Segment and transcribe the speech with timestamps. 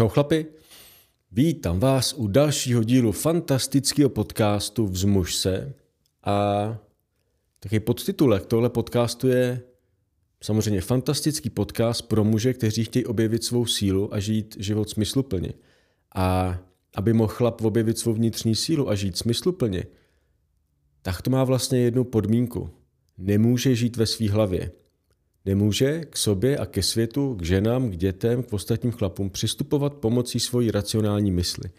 [0.00, 0.46] Čau chlapi,
[1.32, 5.74] vítám vás u dalšího dílu fantastického podcastu Vzmuž se
[6.24, 6.78] a
[7.58, 9.62] taky podtitulek tohle podcastu je
[10.42, 15.52] samozřejmě fantastický podcast pro muže, kteří chtějí objevit svou sílu a žít život smysluplně.
[16.14, 16.58] A
[16.94, 19.84] aby mohl chlap objevit svou vnitřní sílu a žít smysluplně,
[21.02, 22.70] tak to má vlastně jednu podmínku.
[23.18, 24.70] Nemůže žít ve své hlavě.
[25.46, 30.40] Nemůže k sobě a ke světu, k ženám, k dětem, k ostatním chlapům přistupovat pomocí
[30.40, 31.70] svojí racionální mysli.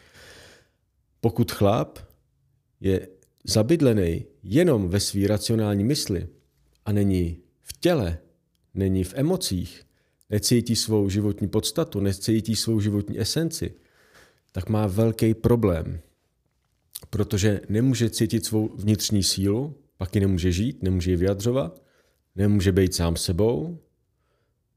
[1.22, 2.00] Pokud chlap
[2.80, 3.08] je
[3.44, 6.28] zabydlený jenom ve své racionální mysli
[6.86, 8.18] a není v těle,
[8.74, 9.84] není v emocích,
[10.30, 13.74] necítí svou životní podstatu, necítí svou životní esenci,
[14.52, 16.00] tak má velký problém.
[17.10, 21.82] Protože nemůže cítit svou vnitřní sílu, pak ji nemůže žít, nemůže ji vyjadřovat,
[22.36, 23.80] nemůže být sám sebou,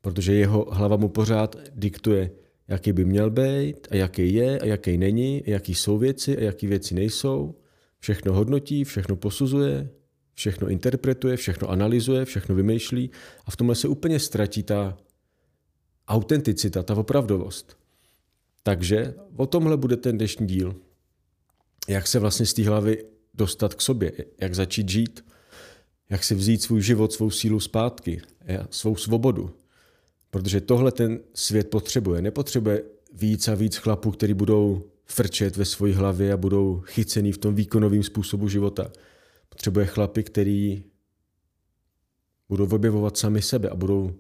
[0.01, 2.31] protože jeho hlava mu pořád diktuje,
[2.69, 6.41] jaký by měl být a jaký je a jaký není, a jaký jsou věci a
[6.41, 7.55] jaký věci nejsou.
[7.99, 9.91] Všechno hodnotí, všechno posuzuje,
[10.35, 13.11] všechno interpretuje, všechno analyzuje, všechno vymýšlí
[13.47, 14.97] a v tomhle se úplně ztratí ta
[16.09, 17.77] autenticita, ta opravdovost.
[18.63, 20.77] Takže o tomhle bude ten dnešní díl.
[21.89, 25.25] Jak se vlastně z té hlavy dostat k sobě, jak začít žít,
[26.11, 28.23] jak si vzít svůj život, svou sílu zpátky,
[28.71, 29.51] svou svobodu.
[30.31, 32.23] Protože tohle ten svět potřebuje.
[32.23, 37.39] Nepotřebuje víc a víc chlapů, kteří budou frčet ve své hlavě a budou chycený v
[37.39, 38.93] tom výkonovém způsobu života.
[39.49, 40.85] Potřebuje chlapy, který
[42.49, 44.15] budou objevovat sami sebe a budou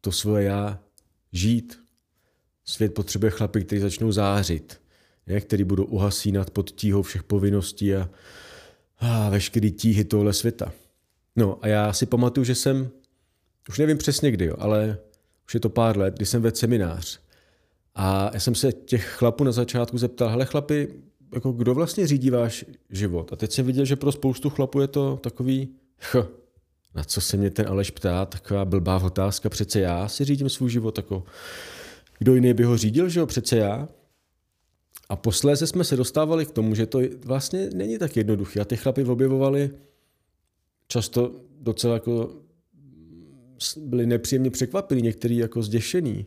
[0.00, 0.80] to svoje já
[1.32, 1.80] žít.
[2.64, 4.80] Svět potřebuje chlapy, kteří začnou zářit,
[5.26, 5.40] ne?
[5.40, 8.10] který budou uhasínat pod tíhou všech povinností a,
[8.98, 10.72] a veškerý tíhy tohle světa.
[11.40, 12.90] No a já si pamatuju, že jsem,
[13.68, 14.98] už nevím přesně kdy, jo, ale
[15.46, 17.20] už je to pár let, kdy jsem vedl seminář.
[17.94, 20.88] A já jsem se těch chlapů na začátku zeptal, hele chlapi,
[21.34, 23.32] jako kdo vlastně řídí váš život?
[23.32, 25.68] A teď jsem viděl, že pro spoustu chlapů je to takový,
[26.00, 26.16] ch,
[26.94, 30.70] na co se mě ten Aleš ptá, taková blbá otázka, přece já si řídím svůj
[30.70, 31.24] život, jako
[32.18, 33.88] kdo jiný by ho řídil, že jo, přece já.
[35.08, 38.60] A posléze jsme se dostávali k tomu, že to vlastně není tak jednoduché.
[38.60, 39.70] A ty chlapy objevovali
[40.90, 42.34] často docela jako
[43.76, 46.26] byli nepříjemně překvapení, některý jako zděšený,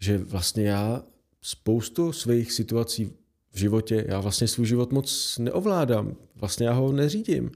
[0.00, 1.04] že vlastně já
[1.42, 3.12] spoustu svých situací
[3.52, 7.50] v životě, já vlastně svůj život moc neovládám, vlastně já ho neřídím,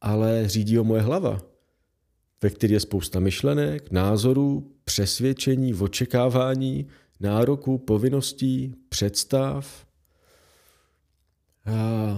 [0.00, 1.42] ale řídí ho moje hlava,
[2.42, 6.86] ve které je spousta myšlenek, názorů, přesvědčení, očekávání,
[7.20, 9.86] nároků, povinností, představ,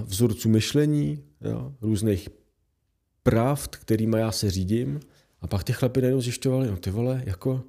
[0.04, 2.28] vzorců myšlení, jo, různých
[3.22, 5.00] pravd, kterými já se řídím.
[5.40, 7.64] A pak ty chlapi najednou zjišťovali, no ty vole, jako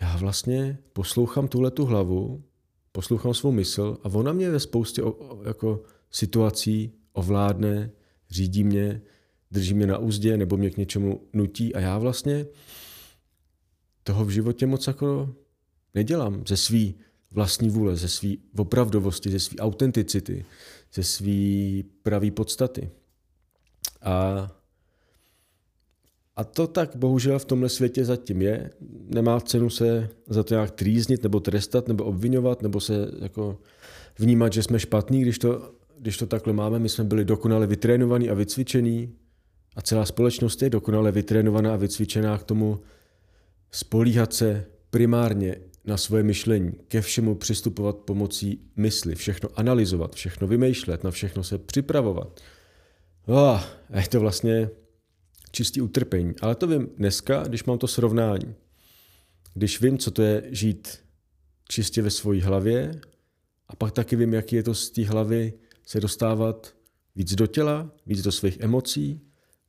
[0.00, 2.42] já vlastně poslouchám tuhle tu hlavu,
[2.92, 5.02] poslouchám svou mysl a ona mě ve spoustě
[5.44, 7.90] jako situací ovládne,
[8.30, 9.02] řídí mě,
[9.50, 12.46] drží mě na úzdě nebo mě k něčemu nutí a já vlastně
[14.02, 15.34] toho v životě moc jako
[15.94, 16.94] nedělám ze svý
[17.30, 20.44] vlastní vůle, ze svý opravdovosti, ze svý autenticity,
[20.92, 22.90] ze svý pravý podstaty.
[24.02, 24.50] A,
[26.36, 28.70] a to tak bohužel v tomhle světě zatím je.
[29.06, 33.58] Nemá cenu se za to nějak trýznit nebo trestat nebo obvinovat nebo se jako
[34.18, 36.78] vnímat, že jsme špatní, když to, když to takhle máme.
[36.78, 39.14] My jsme byli dokonale vytrénovaní a vycvičení
[39.76, 42.80] a celá společnost je dokonale vytrénovaná a vycvičená k tomu
[43.70, 51.04] spolíhat se primárně na svoje myšlení, ke všemu přistupovat pomocí mysli, všechno analyzovat, všechno vymýšlet,
[51.04, 52.40] na všechno se připravovat.
[53.32, 53.60] Oh,
[54.00, 54.70] je to vlastně
[55.52, 56.34] čistý utrpení.
[56.40, 58.54] Ale to vím dneska, když mám to srovnání.
[59.54, 60.98] Když vím, co to je žít
[61.68, 63.00] čistě ve své hlavě
[63.68, 65.52] a pak taky vím, jaký je to z té hlavy
[65.86, 66.74] se dostávat
[67.16, 69.20] víc do těla, víc do svých emocí,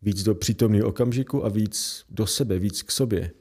[0.02, 3.32] víc do přítomného okamžiku a víc do sebe, víc k sobě.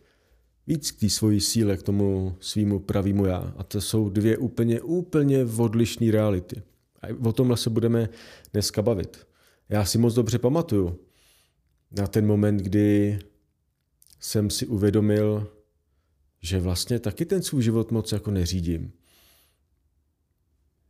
[0.67, 3.55] Víc k té svojí síle, k tomu svýmu pravýmu já.
[3.57, 6.63] A to jsou dvě úplně, úplně odlišné reality.
[7.03, 8.09] A o tomhle se budeme
[8.53, 9.30] dneska bavit.
[9.71, 11.01] Já si moc dobře pamatuju
[11.91, 13.19] na ten moment, kdy
[14.21, 15.53] jsem si uvědomil,
[16.43, 18.93] že vlastně taky ten svůj život moc jako neřídím.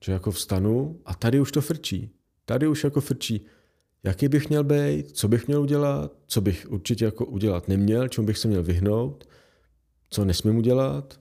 [0.05, 2.11] Že jako vstanu a tady už to frčí.
[2.45, 3.47] Tady už jako frčí,
[4.03, 8.27] jaký bych měl být, co bych měl udělat, co bych určitě jako udělat neměl, čemu
[8.27, 9.29] bych se měl vyhnout,
[10.11, 11.21] co nesmím udělat,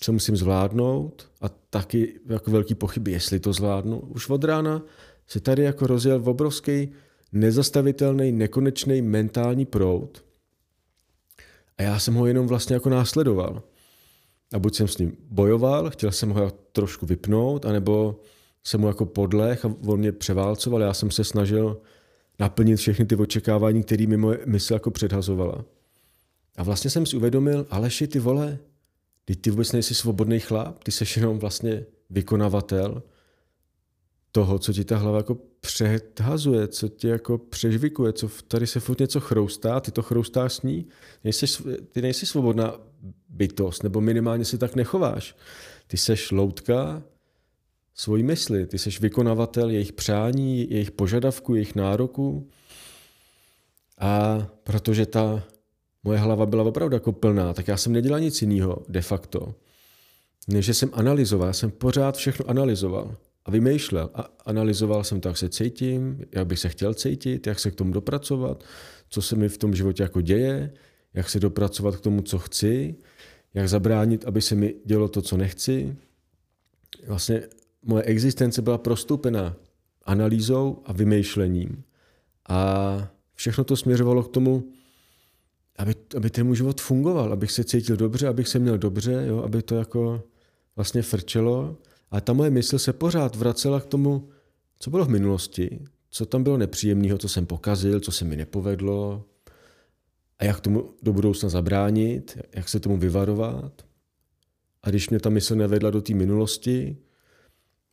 [0.00, 4.00] co musím zvládnout a taky jako velký pochyby, jestli to zvládnu.
[4.00, 4.82] Už od rána
[5.28, 6.88] se tady jako rozjel obrovský,
[7.32, 10.24] nezastavitelný, nekonečný mentální proud.
[11.78, 13.62] A já jsem ho jenom vlastně jako následoval.
[14.52, 18.20] A buď jsem s ním bojoval, chtěl jsem ho trošku vypnout, anebo
[18.64, 20.80] jsem mu jako podleh a on mě převálcoval.
[20.80, 21.80] Já jsem se snažil
[22.38, 25.64] naplnit všechny ty očekávání, které mi moje mysl jako předhazovala.
[26.56, 28.58] A vlastně jsem si uvědomil, Aleši, ty vole,
[29.24, 33.02] ty, ty vůbec nejsi svobodný chlap, ty jsi jenom vlastně vykonavatel
[34.32, 39.00] toho, co ti ta hlava jako předhazuje, co tě jako přežvikuje, co tady se furt
[39.00, 40.86] něco chroustá, ty to chroustáš s ní,
[41.24, 41.46] nejsi,
[41.92, 42.74] ty nejsi svobodná
[43.28, 45.36] bytost, nebo minimálně si tak nechováš.
[45.86, 47.02] Ty seš loutka
[47.94, 52.48] svojí mysli, ty seš vykonavatel jejich přání, jejich požadavků, jejich nároků.
[53.98, 55.42] A protože ta
[56.04, 59.54] moje hlava byla opravdu jako plná, tak já jsem nedělal nic jiného de facto,
[60.48, 63.16] než jsem analyzoval, já jsem pořád všechno analyzoval
[63.48, 64.10] a vymýšlel.
[64.14, 67.74] A analyzoval jsem to, jak se cítím, jak bych se chtěl cítit, jak se k
[67.74, 68.64] tomu dopracovat,
[69.08, 70.72] co se mi v tom životě jako děje,
[71.14, 72.94] jak se dopracovat k tomu, co chci,
[73.54, 75.96] jak zabránit, aby se mi dělo to, co nechci.
[77.06, 77.42] Vlastně
[77.82, 79.56] moje existence byla prostupena
[80.04, 81.82] analýzou a vymýšlením.
[82.48, 84.72] A všechno to směřovalo k tomu,
[85.76, 89.42] aby, aby ten můj život fungoval, abych se cítil dobře, abych se měl dobře, jo,
[89.42, 90.22] aby to jako
[90.76, 91.76] vlastně frčelo.
[92.10, 94.28] A ta moje mysl se pořád vracela k tomu,
[94.78, 99.24] co bylo v minulosti, co tam bylo nepříjemného, co jsem pokazil, co se mi nepovedlo
[100.38, 103.82] a jak tomu do budoucna zabránit, jak se tomu vyvarovat.
[104.82, 106.96] A když mě ta mysl nevedla do té minulosti,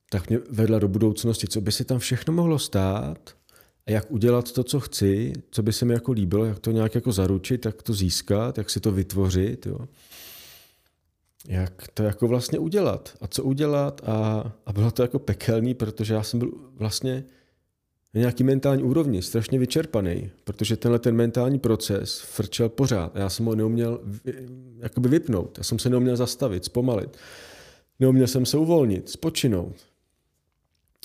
[0.09, 3.35] tak mě vedla do budoucnosti, co by se tam všechno mohlo stát
[3.87, 6.95] a jak udělat to, co chci, co by se mi jako líbilo, jak to nějak
[6.95, 9.79] jako zaručit, jak to získat, jak si to vytvořit, jo.
[11.47, 16.13] Jak to jako vlastně udělat a co udělat a, a bylo to jako pekelný, protože
[16.13, 17.23] já jsem byl vlastně
[18.13, 23.29] na nějaký mentální úrovni, strašně vyčerpaný, protože tenhle ten mentální proces frčel pořád a já
[23.29, 24.01] jsem ho neuměl
[24.79, 27.17] jakoby vypnout, já jsem se neuměl zastavit, zpomalit.
[27.99, 29.75] Neuměl jsem se uvolnit, spočinout.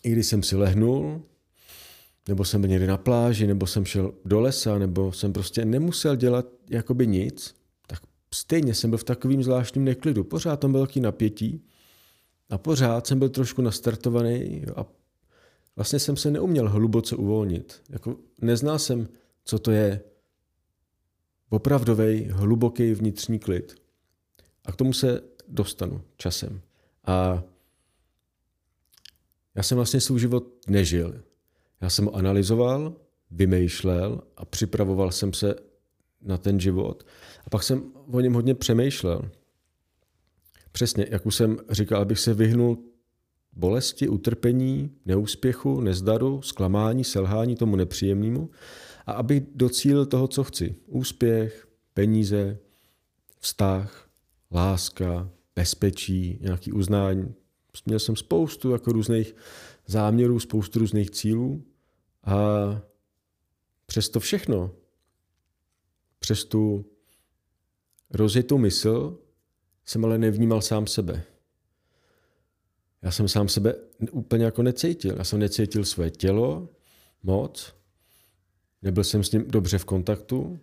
[0.03, 1.23] I když jsem si lehnul,
[2.29, 6.17] nebo jsem byl někdy na pláži, nebo jsem šel do lesa, nebo jsem prostě nemusel
[6.17, 7.55] dělat jakoby nic,
[8.35, 10.25] stejně jsem byl v takovým zvláštním neklidu.
[10.25, 11.65] Pořád tam byl velký napětí
[12.51, 14.87] a pořád jsem byl trošku nastartovaný a
[15.77, 17.83] vlastně jsem se neuměl hluboce uvolnit.
[17.89, 19.09] Jako neznal jsem,
[19.45, 20.01] co to je
[21.49, 23.75] opravdový, hluboký vnitřní klid.
[24.65, 26.61] A k tomu se dostanu časem.
[27.05, 27.43] A
[29.55, 31.23] já jsem vlastně svůj život nežil.
[31.81, 32.97] Já jsem ho analyzoval,
[33.31, 35.55] vymýšlel a připravoval jsem se
[36.23, 37.07] na ten život.
[37.47, 39.31] A pak jsem o něm hodně přemýšlel.
[40.73, 42.79] Přesně, jak už jsem říkal, abych se vyhnul
[43.53, 48.51] bolesti, utrpení, neúspěchu, nezdaru, zklamání, selhání tomu nepříjemnému
[49.07, 50.75] a abych docílil toho, co chci.
[50.87, 52.59] Úspěch, peníze,
[53.41, 54.09] vztah,
[54.53, 57.35] láska, bezpečí, nějaký uznání.
[57.87, 59.35] Měl jsem spoustu jako různých
[59.87, 61.65] záměrů, spoustu různých cílů
[62.25, 62.37] a
[63.87, 64.71] přes to všechno,
[66.19, 66.85] přes tu
[68.11, 69.19] rozjetou mysl,
[69.85, 71.23] jsem ale nevnímal sám sebe.
[73.03, 73.75] Já jsem sám sebe
[74.11, 75.15] úplně jako necítil.
[75.19, 76.69] Já jsem necítil své tělo
[77.23, 77.75] moc,
[78.83, 80.61] nebyl jsem s ním dobře v kontaktu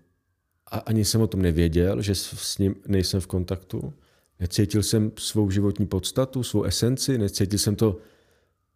[0.65, 3.94] a ani jsem o tom nevěděl, že s ním nejsem v kontaktu.
[4.39, 7.97] Necítil jsem svou životní podstatu, svou esenci, necítil jsem to,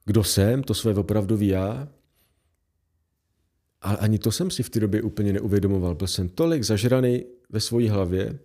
[0.06, 1.88] kdo jsem, to své opravdový já.
[3.82, 5.96] Ale ani to jsem si v té době úplně neuvědomoval.
[5.96, 8.40] Byl jsem tolik zažraný ve své hlavě,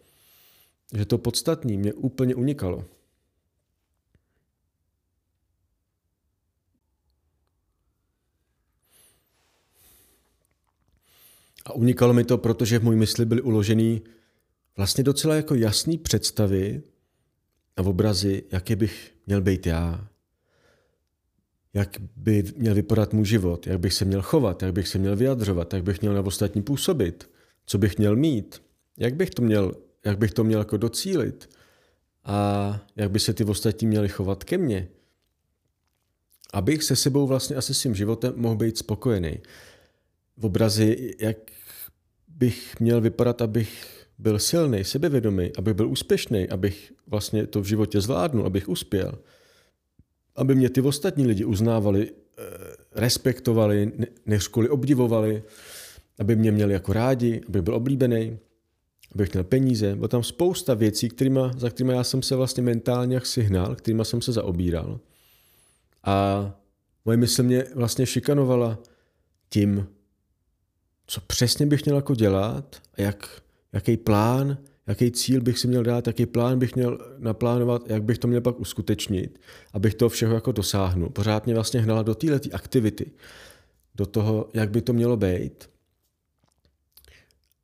[0.94, 2.84] že to podstatní mě úplně unikalo.
[11.64, 14.02] A unikalo mi to, protože v můj mysli byly uložený
[14.76, 16.82] vlastně docela jako jasný představy
[17.76, 20.08] a obrazy, jaký bych měl být já,
[21.74, 25.16] jak by měl vypadat můj život, jak bych se měl chovat, jak bych se měl
[25.16, 27.30] vyjadřovat, jak bych měl na ostatní působit,
[27.66, 28.62] co bych měl mít,
[28.96, 29.74] jak bych to měl,
[30.06, 31.50] jak bych to měl jako docílit
[32.24, 34.88] a jak by se ty ostatní měli chovat ke mně.
[36.52, 39.40] Abych se sebou vlastně asi svým životem mohl být spokojený.
[40.36, 41.36] V obrazi, jak
[42.28, 48.00] bych měl vypadat, abych byl silný, sebevědomý, abych byl úspěšný, abych vlastně to v životě
[48.00, 49.18] zvládnul, abych uspěl.
[50.36, 52.42] Aby mě ty ostatní lidi uznávali, eh,
[52.92, 53.92] respektovali,
[54.26, 55.42] neřkoli obdivovali,
[56.18, 58.38] aby mě měli jako rádi, aby byl oblíbený,
[59.16, 59.94] abych měl peníze.
[59.94, 64.04] Bylo tam spousta věcí, kterýma, za kterými já jsem se vlastně mentálně jak signál, kterýma
[64.04, 65.00] jsem se zaobíral.
[66.04, 66.54] A
[67.04, 68.78] moje mysl mě vlastně šikanovala
[69.48, 69.86] tím,
[71.06, 73.42] co přesně bych měl jako dělat jak,
[73.72, 78.18] jaký plán, jaký cíl bych si měl dát, jaký plán bych měl naplánovat, jak bych
[78.18, 79.40] to měl pak uskutečnit,
[79.72, 81.08] abych to všeho jako dosáhnul.
[81.08, 83.10] Pořád mě vlastně hnala do této aktivity,
[83.94, 85.75] do toho, jak by to mělo být.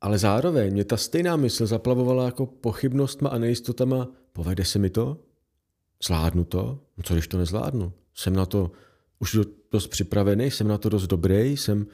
[0.03, 5.21] Ale zároveň mě ta stejná mysl zaplavovala jako pochybnostma a nejistotama, povede se mi to?
[6.05, 6.79] Zvládnu to?
[6.97, 7.93] No co když to nezvládnu?
[8.15, 8.71] Jsem na to
[9.19, 9.39] už
[9.73, 11.87] dost připravený, jsem na to dost dobrý, jsem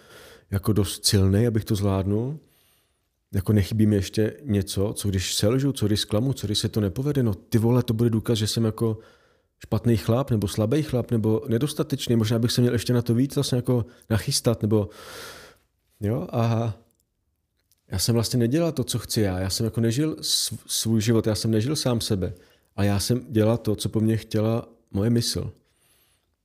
[0.51, 2.39] jako dost silný, abych to zvládnul.
[3.35, 6.81] Jako nechybí mi ještě něco, co když selžu, co když zklamu, co když se to
[6.81, 8.99] nepovede, no ty vole, to bude důkaz, že jsem jako
[9.59, 13.35] špatný chlap, nebo slabý chlap, nebo nedostatečný, možná bych se měl ještě na to víc
[13.35, 14.89] vlastně jako nachystat, nebo
[16.01, 16.75] jo, a
[17.91, 20.17] já jsem vlastně nedělal to, co chci já, já jsem jako nežil
[20.67, 22.35] svůj život, já jsem nežil sám sebe,
[22.77, 25.53] a já jsem dělal to, co po mně chtěla moje mysl.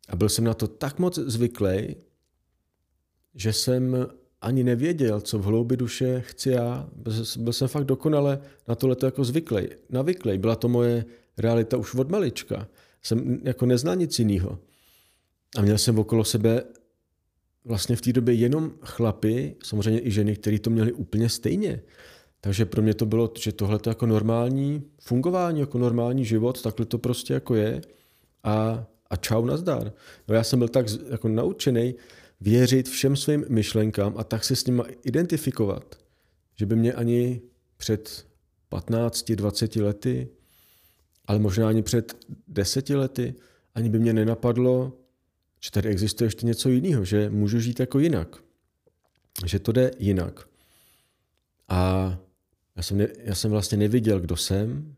[0.10, 1.96] A byl jsem na to tak moc zvyklý,
[3.36, 4.08] že jsem
[4.42, 6.90] ani nevěděl, co v hloubi duše chci já.
[7.38, 10.38] Byl jsem fakt dokonale na tohleto jako zvyklý, navyklý.
[10.38, 11.06] Byla to moje
[11.38, 12.68] realita už od malička.
[13.04, 14.60] Jsem jako neznal nic jiného.
[15.58, 16.64] A měl jsem okolo sebe
[17.66, 21.82] vlastně v té době jenom chlapy, samozřejmě i ženy, kteří to měli úplně stejně.
[22.42, 26.86] Takže pro mě to bylo, že tohle to jako normální fungování, jako normální život, takhle
[26.86, 27.82] to prostě jako je.
[28.44, 29.94] A, a čau, nazdar.
[30.28, 31.96] No já jsem byl tak jako naučený
[32.42, 35.96] věřit všem svým myšlenkám a tak se s nimi identifikovat,
[36.56, 37.42] že by mě ani
[37.78, 38.26] před
[38.72, 40.28] 15-20 lety,
[41.26, 42.18] ale možná ani před
[42.48, 43.34] deseti lety,
[43.76, 45.03] ani by mě nenapadlo,
[45.64, 48.44] že tady existuje ještě něco jiného, že můžu žít jako jinak.
[49.46, 50.48] Že to jde jinak.
[51.68, 52.10] A
[52.76, 54.96] já jsem, ne, já jsem vlastně neviděl, kdo jsem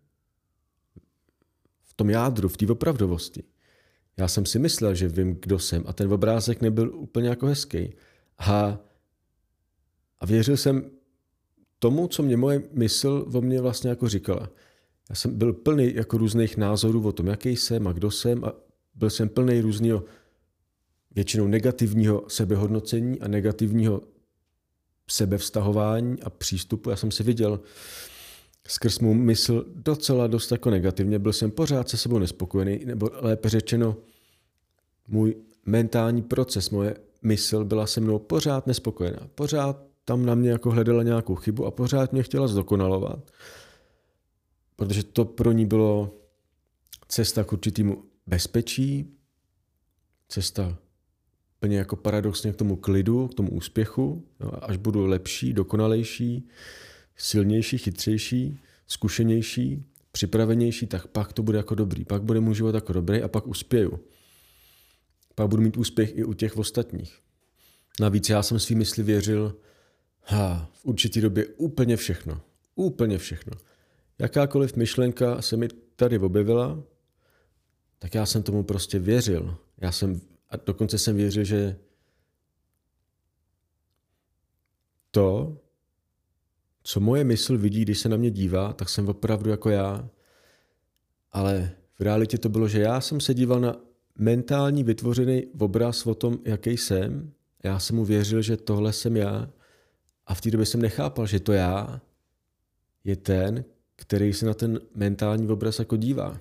[1.84, 3.44] v tom jádru, v té opravdovosti.
[4.18, 7.94] Já jsem si myslel, že vím, kdo jsem a ten obrázek nebyl úplně jako hezký.
[8.38, 8.80] A,
[10.20, 10.92] a věřil jsem
[11.80, 14.50] tomu, co mě moje mysl o mě vlastně jako říkala.
[15.10, 18.54] Já jsem byl plný jako různých názorů o tom, jaký jsem a kdo jsem a
[18.96, 20.04] byl jsem plný různého
[21.16, 24.02] většinou negativního sebehodnocení a negativního
[25.10, 26.90] sebevztahování a přístupu.
[26.90, 27.60] Já jsem si viděl
[28.68, 31.20] skrz mou mysl docela dost jako negativně.
[31.20, 33.98] Byl jsem pořád se sebou nespokojený, nebo lépe řečeno,
[35.08, 39.28] můj mentální proces, moje mysl byla se mnou pořád nespokojená.
[39.36, 43.32] Pořád tam na mě jako hledala nějakou chybu a pořád mě chtěla zdokonalovat,
[44.76, 46.14] protože to pro ní bylo
[47.08, 49.18] cesta k určitému bezpečí,
[50.28, 50.78] cesta
[51.66, 56.48] úplně jako paradoxně k tomu klidu, k tomu úspěchu, jo, až budu lepší, dokonalejší,
[57.18, 62.06] silnější, chytřejší, zkušenější, připravenější, tak pak to bude jako dobrý.
[62.06, 64.00] Pak bude můj život jako dobrý a pak uspěju.
[65.36, 67.20] Pak budu mít úspěch i u těch ostatních.
[68.00, 69.56] Navíc já jsem svým mysli věřil
[70.22, 72.42] ha, v určitý době úplně všechno.
[72.76, 73.54] Úplně všechno.
[74.20, 76.84] Jakákoliv myšlenka se mi tady objevila,
[78.00, 79.58] tak já jsem tomu prostě věřil.
[79.82, 80.22] Já jsem
[80.56, 81.78] a dokonce jsem věřil, že
[85.12, 85.58] to,
[86.84, 90.10] co moje mysl vidí, když se na mě dívá, tak jsem opravdu jako já.
[91.32, 93.76] Ale v realitě to bylo, že já jsem se díval na
[94.18, 97.32] mentální vytvořený obraz o tom, jaký jsem.
[97.64, 99.50] Já jsem mu věřil, že tohle jsem já.
[100.26, 102.02] A v té době jsem nechápal, že to já
[103.04, 106.40] je ten, který se na ten mentální obraz jako dívá.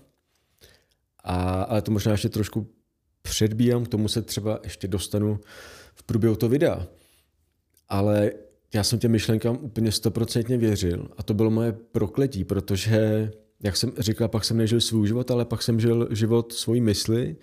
[1.24, 2.74] A, ale to možná ještě trošku
[3.28, 5.40] předbíjám, k tomu se třeba ještě dostanu
[5.94, 6.86] v průběhu toho videa.
[7.88, 8.32] Ale
[8.74, 13.30] já jsem těm myšlenkám úplně stoprocentně věřil a to bylo moje prokletí, protože,
[13.62, 17.36] jak jsem říkal, pak jsem nežil svůj život, ale pak jsem žil život svojí mysli.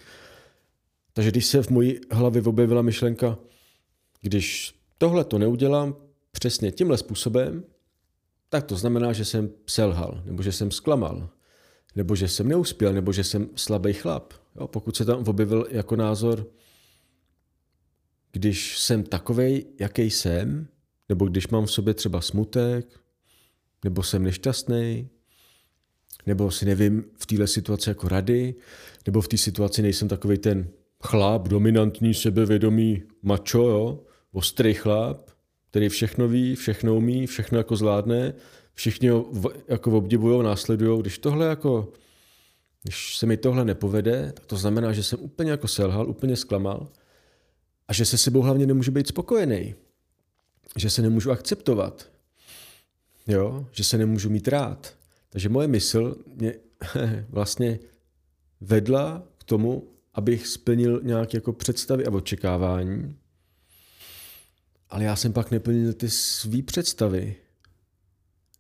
[1.14, 3.38] Takže když se v mojí hlavě objevila myšlenka,
[4.22, 5.96] když tohle to neudělám
[6.32, 7.64] přesně tímhle způsobem,
[8.50, 11.30] tak to znamená, že jsem selhal, nebo že jsem zklamal,
[11.96, 14.41] nebo že jsem neuspěl, nebo že jsem slabý chlap.
[14.56, 16.48] Jo, pokud se tam objevil jako názor,
[18.32, 20.68] když jsem takovej, jaký jsem,
[21.10, 23.00] nebo když mám v sobě třeba smutek,
[23.84, 25.10] nebo jsem nešťastný,
[26.26, 28.56] nebo si nevím v téhle situaci jako rady,
[29.06, 30.70] nebo v té situaci nejsem takový ten
[31.04, 34.04] chlap, dominantní, sebevědomý mačo, jo?
[34.32, 35.32] ostrý chlap,
[35.70, 38.34] který všechno ví, všechno umí, všechno jako zvládne,
[38.74, 39.32] všichni ho
[39.68, 41.02] jako obdivují, následují.
[41.02, 41.94] Když tohle jako
[42.84, 46.88] když se mi tohle nepovede, tak to znamená, že jsem úplně jako selhal, úplně zklamal
[47.88, 49.76] a že se sebou hlavně nemůžu být spokojený.
[50.76, 52.12] Že se nemůžu akceptovat.
[53.28, 53.68] Jo?
[53.72, 54.96] Že se nemůžu mít rád.
[55.30, 56.54] Takže moje mysl mě
[57.30, 57.80] vlastně
[58.62, 63.18] vedla k tomu, abych splnil nějaké jako představy a očekávání.
[64.90, 67.36] Ale já jsem pak neplnil ty svý představy.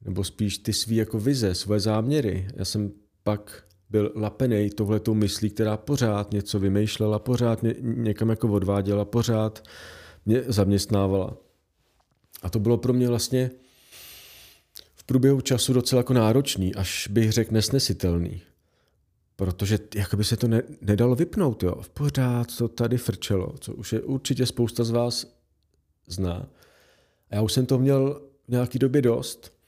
[0.01, 2.47] nebo spíš ty svý jako vize, svoje záměry.
[2.55, 2.91] Já jsem
[3.23, 9.63] pak byl lapený tohletou myslí, která pořád něco vymýšlela, pořád ně, někam jako odváděla, pořád
[10.25, 11.37] mě zaměstnávala.
[12.41, 13.51] A to bylo pro mě vlastně
[14.95, 18.41] v průběhu času docela jako náročný, až bych řekl nesnesitelný.
[19.35, 21.81] Protože jakoby se to ne, nedalo vypnout, jo.
[21.93, 25.37] Pořád to tady frčelo, co už je určitě spousta z vás
[26.07, 26.47] zná.
[27.29, 29.60] A já už jsem to měl v nějaký době dost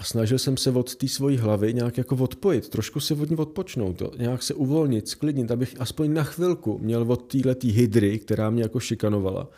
[0.00, 3.36] a snažil jsem se od té svojí hlavy nějak jako odpojit, trošku se od ní
[3.36, 8.62] odpočnout, nějak se uvolnit, sklidnit, abych aspoň na chvilku měl od této hydry, která mě
[8.62, 9.48] jako šikanovala,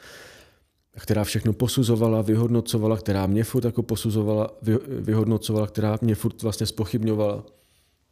[1.00, 6.66] která všechno posuzovala, vyhodnocovala, která mě furt jako posuzovala, vy, vyhodnocovala, která mě furt vlastně
[6.66, 7.46] spochybňovala,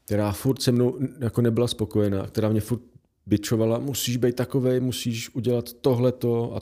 [0.05, 2.83] která furt se mnou jako nebyla spokojená, která mě furt
[3.27, 6.61] bičovala, musíš být takovej, musíš udělat tohleto a,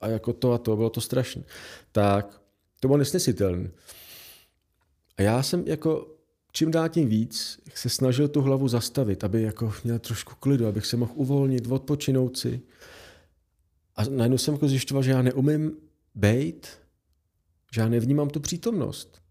[0.00, 1.42] a jako to a to, bylo to strašné.
[1.92, 2.40] Tak
[2.80, 3.70] to bylo nesnesitelné.
[5.16, 6.16] A já jsem jako
[6.52, 10.86] čím dál tím víc se snažil tu hlavu zastavit, aby jako měl trošku klidu, abych
[10.86, 12.60] se mohl uvolnit, odpočinout si.
[13.96, 15.72] A najednou jsem jako zjišťoval, že já neumím
[16.14, 16.78] bejt,
[17.72, 19.22] že já nevnímám tu přítomnost.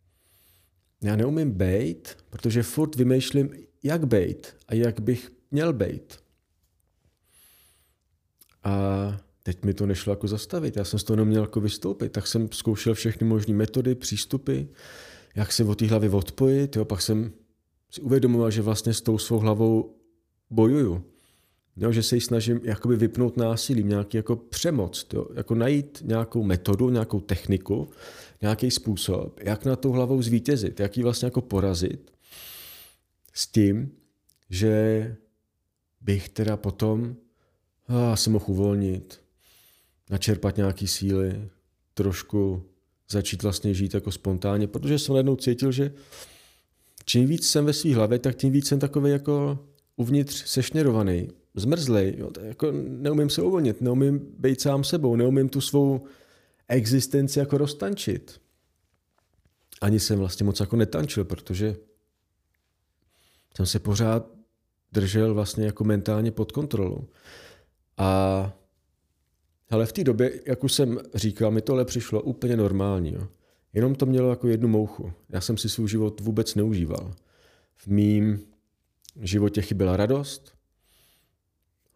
[1.01, 3.49] Já neumím bejt, protože furt vymýšlím,
[3.83, 6.19] jak bejt a jak bych měl bejt.
[8.63, 8.71] A
[9.43, 10.77] teď mi to nešlo jako zastavit.
[10.77, 14.61] Já jsem z toho neměl jako vystoupit, tak jsem zkoušel všechny možné metody, přístupy,
[15.35, 16.75] jak se od té hlavy odpojit.
[16.75, 16.85] Jo.
[16.85, 17.31] Pak jsem
[17.91, 19.95] si uvědomoval, že vlastně s tou svou hlavou
[20.49, 21.03] bojuju.
[21.77, 26.43] Jo, že se ji snažím jakoby vypnout násilím, nějaký jako přemoc, jo, jako najít nějakou
[26.43, 27.89] metodu, nějakou techniku,
[28.41, 32.11] nějaký způsob, jak na tou hlavou zvítězit, jak ji vlastně jako porazit
[33.33, 33.91] s tím,
[34.49, 35.15] že
[36.01, 37.15] bych teda potom
[37.87, 39.21] ah, se mohl uvolnit,
[40.09, 41.49] načerpat nějaký síly,
[41.93, 42.63] trošku
[43.09, 45.93] začít vlastně žít jako spontánně, protože jsem najednou cítil, že
[47.05, 49.59] čím víc jsem ve své hlavě, tak tím víc jsem takový jako
[49.95, 56.05] uvnitř sešněrovaný, zmrzlej, jo, jako neumím se uvolnit, neumím být sám sebou, neumím tu svou
[56.67, 58.41] existenci jako roztančit.
[59.81, 61.75] Ani jsem vlastně moc jako netančil, protože
[63.55, 64.27] jsem se pořád
[64.91, 67.07] držel vlastně jako mentálně pod kontrolou.
[67.97, 68.53] A
[69.69, 73.13] ale v té době, jak už jsem říkal, mi tohle přišlo úplně normální.
[73.13, 73.27] Jo.
[73.73, 75.13] Jenom to mělo jako jednu mouchu.
[75.29, 77.13] Já jsem si svůj život vůbec neužíval.
[77.75, 78.39] V mým
[79.21, 80.53] životě chyběla radost,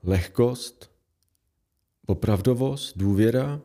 [0.03, 0.91] lehkost,
[2.05, 3.61] opravdovost, důvěra,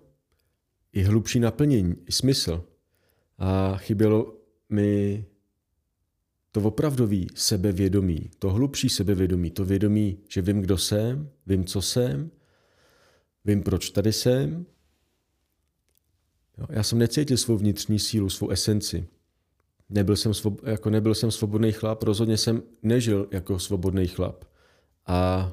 [0.93, 2.65] i hlubší naplnění, i smysl.
[3.39, 4.35] A chybělo
[4.69, 5.25] mi
[6.53, 12.31] to opravdový sebevědomí, to hlubší sebevědomí, to vědomí, že vím, kdo jsem, vím, co jsem,
[13.45, 14.67] Vím, proč tady jsem.
[16.59, 19.07] Jo, já jsem necítil svou vnitřní sílu, svou esenci.
[19.89, 24.45] Nebyl jsem, svob, jako nebyl jsem svobodný chlap, rozhodně jsem nežil jako svobodný chlap.
[25.07, 25.53] A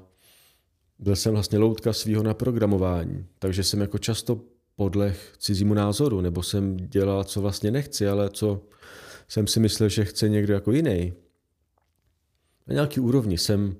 [0.99, 4.41] byl jsem vlastně loutka svého naprogramování, takže jsem jako často
[4.75, 8.61] podleh cizímu názoru, nebo jsem dělal, co vlastně nechci, ale co
[9.27, 11.13] jsem si myslel, že chce někdo jako jiný.
[12.67, 13.75] Na nějaký úrovni jsem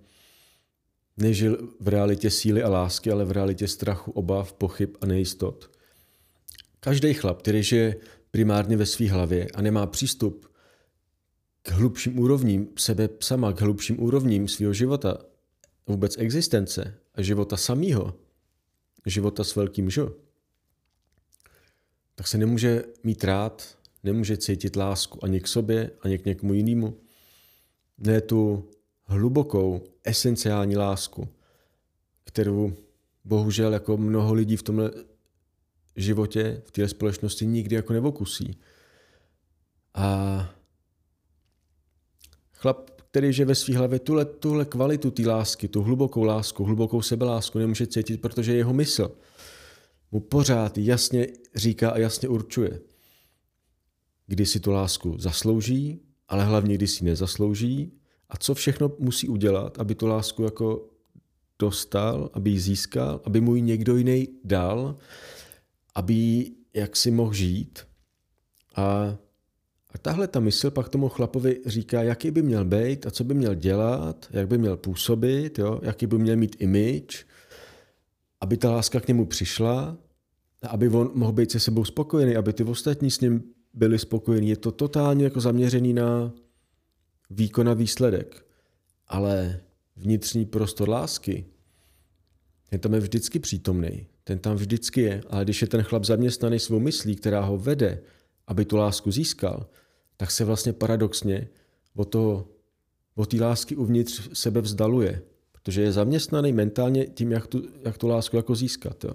[1.22, 5.72] Nežil v realitě síly a lásky, ale v realitě strachu, obav, pochyb a nejistot.
[6.80, 7.96] Každý chlap, který žije
[8.32, 10.52] primárně ve své hlavě a nemá přístup
[11.62, 15.18] k hlubším úrovním sebe sama, k hlubším úrovním svého života,
[15.88, 18.14] vůbec existence a života samého,
[19.06, 20.02] života s velkým Ž,
[22.16, 26.98] tak se nemůže mít rád, nemůže cítit lásku ani k sobě, ani k někomu jinému.
[27.98, 28.70] Ne tu
[29.12, 31.28] hlubokou, esenciální lásku,
[32.24, 32.74] kterou
[33.26, 34.92] bohužel jako mnoho lidí v tomhle
[35.96, 38.58] životě, v této společnosti nikdy jako nevokusí.
[39.94, 40.50] A
[42.54, 47.02] chlap, který je ve své hlavě tuhle, tuhle kvalitu té lásky, tu hlubokou lásku, hlubokou
[47.02, 49.12] sebelásku nemůže cítit, protože jeho mysl
[50.12, 52.80] mu pořád jasně říká a jasně určuje,
[54.28, 58.01] kdy si tu lásku zaslouží, ale hlavně kdy si nezaslouží
[58.32, 60.90] a co všechno musí udělat, aby tu lásku jako
[61.60, 64.96] dostal, aby ji získal, aby mu ji někdo jiný dal,
[65.96, 67.80] aby ji jak si mohl žít.
[68.76, 68.84] A,
[69.94, 73.34] a tahle ta mysl pak tomu chlapovi říká, jaký by měl být a co by
[73.34, 77.26] měl dělat, jak by měl působit, jo, jaký by měl mít image,
[78.42, 79.98] aby ta láska k němu přišla,
[80.70, 84.50] aby on mohl být se sebou spokojený, aby ty ostatní s ním byli spokojení.
[84.50, 86.34] Je to totálně jako zaměřený na
[87.32, 88.46] výkon a výsledek,
[89.08, 89.62] ale
[89.96, 91.46] vnitřní prostor lásky,
[92.70, 96.60] ten tam je vždycky přítomný, ten tam vždycky je, ale když je ten chlap zaměstnaný
[96.60, 98.02] svou myslí, která ho vede
[98.52, 99.70] aby tu lásku získal,
[100.18, 101.48] tak se vlastně paradoxně
[101.96, 102.48] o to,
[103.16, 108.08] o té lásky uvnitř sebe vzdaluje, protože je zaměstnaný mentálně tím, jak tu, jak tu
[108.08, 109.04] lásku jako získat.
[109.04, 109.14] Jo.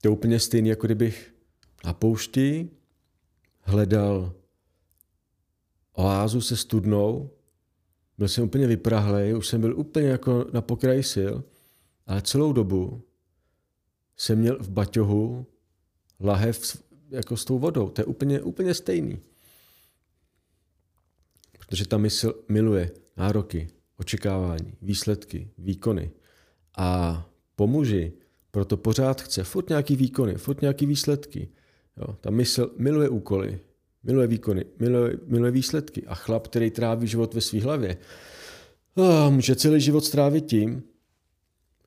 [0.00, 1.34] To je úplně stejný, jako kdybych
[1.84, 2.68] na poušti
[3.60, 4.32] hledal
[5.92, 7.30] oázu se studnou,
[8.18, 11.34] byl jsem úplně vyprahlej, už jsem byl úplně jako na pokraji sil,
[12.06, 13.02] ale celou dobu
[14.16, 15.46] jsem měl v baťohu
[16.20, 17.88] lahev jako s tou vodou.
[17.88, 19.18] To je úplně, úplně stejný.
[21.58, 26.10] Protože ta mysl miluje nároky, očekávání, výsledky, výkony.
[26.76, 28.12] A pomůži,
[28.50, 31.48] proto pořád chce furt nějaký výkony, furt nějaký výsledky.
[31.96, 33.60] Jo, ta mysl miluje úkoly,
[34.02, 36.06] miluje výkony, miluje, miluje výsledky.
[36.06, 37.96] A chlap, který tráví život ve své hlavě,
[39.30, 40.82] může celý život strávit tím,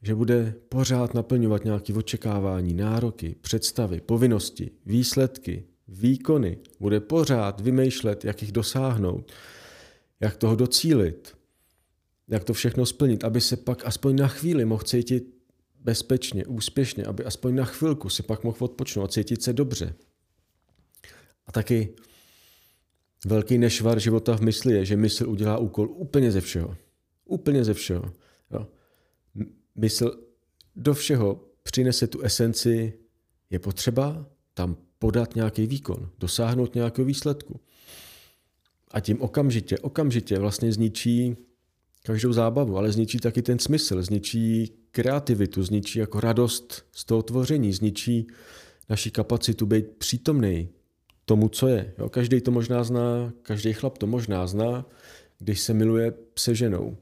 [0.02, 6.58] že bude pořád naplňovat nějaké očekávání, nároky, představy, povinnosti, výsledky, výkony.
[6.80, 9.32] Bude pořád vymýšlet, jak jich dosáhnout,
[10.20, 11.38] jak toho docílit,
[12.28, 15.34] jak to všechno splnit, aby se pak aspoň na chvíli mohl cítit
[15.80, 19.96] bezpečně, úspěšně, aby aspoň na chvilku si pak mohl odpočnout a cítit se dobře.
[21.48, 21.90] A taky
[23.26, 26.78] velký nešvar života v mysli je, že mysl udělá úkol úplně ze všeho.
[27.26, 28.14] Úplně ze všeho.
[28.52, 28.68] Jo.
[29.76, 30.20] Mysl
[30.76, 32.94] do všeho přinese tu esenci,
[33.50, 37.60] je potřeba tam podat nějaký výkon, dosáhnout nějakého výsledku.
[38.92, 41.36] A tím okamžitě, okamžitě vlastně zničí
[42.04, 47.74] každou zábavu, ale zničí taky ten smysl, zničí kreativitu, zničí jako radost z toho tvoření,
[47.74, 48.28] zničí
[48.90, 50.70] naši kapacitu být přítomný
[51.26, 51.94] tomu, co je.
[51.98, 54.86] Jo, každý to možná zná, každý chlap to možná zná,
[55.40, 56.98] když se miluje se ženou.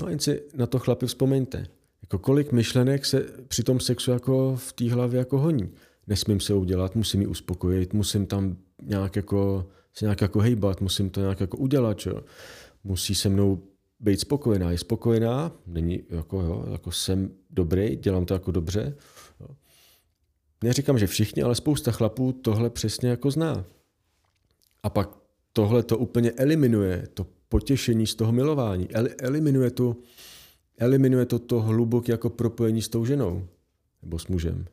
[0.00, 1.66] No jen si na to chlapi vzpomeňte.
[2.02, 5.70] Jako kolik myšlenek se při tom sexu jako v té hlavě jako honí.
[6.06, 11.10] Nesmím se udělat, musím ji uspokojit, musím tam nějak jako se nějak jako hejbat, musím
[11.10, 12.24] to nějak jako udělat, čo?
[12.84, 13.62] Musí se mnou
[14.00, 14.70] být spokojená.
[14.70, 18.96] Je spokojená, není jako, jo, jako jsem dobrý, dělám to jako dobře.
[20.62, 23.64] Neříkám, že všichni, ale spousta chlapů tohle přesně jako zná.
[24.82, 25.08] A pak
[25.52, 28.88] tohle to úplně eliminuje, to potěšení z toho milování.
[29.18, 29.96] eliminuje, to,
[30.78, 33.48] eliminuje to to hluboké jako propojení s tou ženou
[34.02, 34.66] nebo s mužem.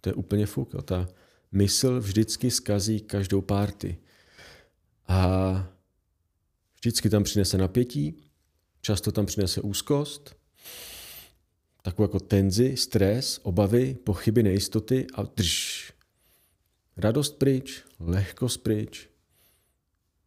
[0.00, 0.74] To je úplně fuk.
[0.74, 0.82] Jo.
[0.82, 1.08] Ta
[1.52, 3.98] mysl vždycky skazí každou párty.
[5.08, 5.72] A
[6.76, 8.16] vždycky tam přinese napětí,
[8.80, 10.36] často tam přinese úzkost,
[11.84, 15.92] takovou jako tenzi, stres, obavy, pochyby, nejistoty a drž.
[16.96, 19.08] Radost pryč, lehkost pryč,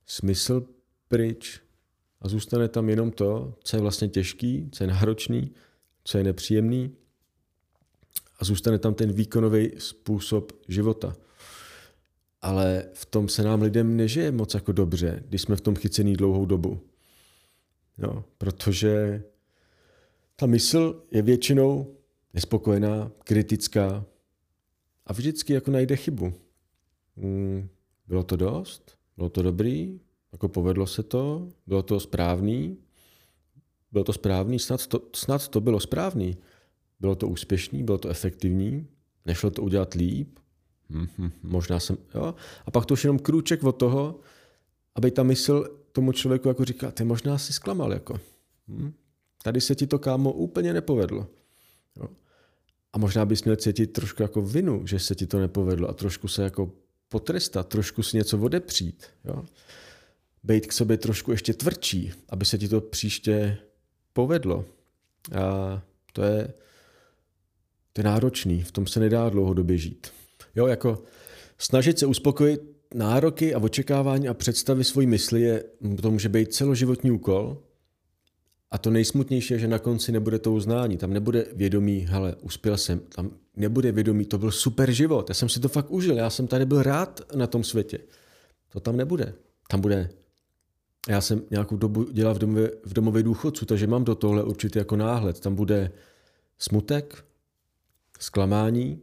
[0.05, 0.65] smysl
[1.07, 1.61] pryč
[2.21, 5.51] a zůstane tam jenom to, co je vlastně těžký, co je náročný,
[6.03, 6.95] co je nepříjemný
[8.39, 11.15] a zůstane tam ten výkonový způsob života.
[12.41, 16.15] Ale v tom se nám lidem nežije moc jako dobře, když jsme v tom chycený
[16.15, 16.81] dlouhou dobu.
[17.97, 19.23] No, protože
[20.39, 21.95] ta mysl je většinou
[22.33, 24.05] nespokojená, kritická
[25.05, 26.33] a vždycky jako najde chybu.
[27.17, 27.69] Hmm,
[28.07, 28.97] bylo to dost?
[29.17, 29.99] Bylo to dobrý?
[30.31, 31.49] Jako povedlo se to?
[31.67, 32.77] Bylo to správný?
[33.91, 34.59] Bylo to správný?
[34.59, 36.37] Snad to, snad to bylo správný.
[36.99, 37.83] Bylo to úspěšný?
[37.83, 38.87] Bylo to efektivní?
[39.25, 40.39] Nešlo to udělat líp?
[40.89, 42.35] Hm, hm, možná jsem, jo.
[42.65, 44.19] A pak to už jenom krůček od toho,
[44.95, 48.19] aby ta mysl tomu člověku jako říká, ty možná si zklamal, jako.
[48.67, 48.93] Hm?
[49.47, 51.27] Tady se ti to, kámo, úplně nepovedlo.
[51.97, 52.07] Jo.
[52.93, 56.27] A možná bys měl cítit trošku jako vinu, že se ti to nepovedlo a trošku
[56.27, 56.71] se jako
[57.09, 59.05] potrestat, trošku si něco odepřít.
[59.25, 59.45] Jo.
[60.43, 63.57] Bejt k sobě trošku ještě tvrdší, aby se ti to příště
[64.13, 64.65] povedlo.
[65.41, 65.81] A
[66.13, 66.53] to je,
[67.93, 70.07] to je náročný, v tom se nedá dlouhodobě žít.
[70.55, 71.03] Jo, jako
[71.57, 72.61] snažit se uspokojit
[72.93, 75.63] nároky a očekávání a představy svojí mysli je,
[76.01, 77.63] to může být celoživotní úkol,
[78.71, 82.77] a to nejsmutnější je, že na konci nebude to uznání, tam nebude vědomí, hele, uspěl
[82.77, 86.29] jsem, tam nebude vědomí, to byl super život, já jsem si to fakt užil, já
[86.29, 87.99] jsem tady byl rád na tom světě.
[88.69, 89.33] To tam nebude.
[89.69, 90.09] Tam bude,
[91.09, 94.79] já jsem nějakou dobu dělal v domově, v domově důchodců, takže mám do tohle určitě
[94.79, 95.39] jako náhled.
[95.39, 95.91] Tam bude
[96.59, 97.25] smutek,
[98.19, 99.01] zklamání,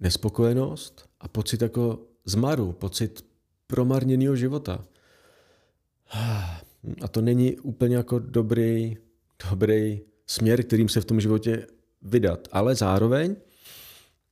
[0.00, 3.24] nespokojenost a pocit jako zmaru, pocit
[3.66, 4.84] promarněného života.
[7.02, 8.96] A to není úplně jako dobrý,
[9.50, 11.66] dobrý směr, kterým se v tom životě
[12.02, 12.48] vydat.
[12.52, 13.36] Ale zároveň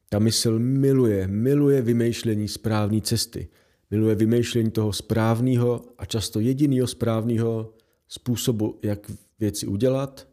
[0.08, 3.48] ta mysl miluje, miluje vymýšlení správné cesty.
[3.90, 7.74] Miluje vymýšlení toho správného a často jediného správného
[8.08, 9.10] způsobu, jak
[9.40, 10.28] věci udělat,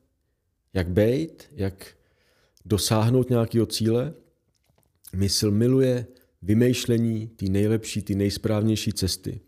[0.74, 1.88] jak bejt, jak
[2.66, 4.14] dosáhnout nějakého cíle
[5.16, 6.08] Mysl miluje
[6.42, 9.42] vymýšlení ty nejlepší, ty nejsprávnější cesty.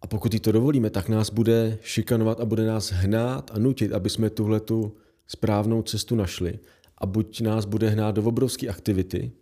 [0.00, 3.92] A pokud jí to dovolíme, tak nás bude šikanovat a bude nás hnát a nutit,
[3.92, 6.58] aby jsme tuhle tu správnou cestu našli.
[6.98, 9.32] A buď nás bude hnát do obrovské aktivity,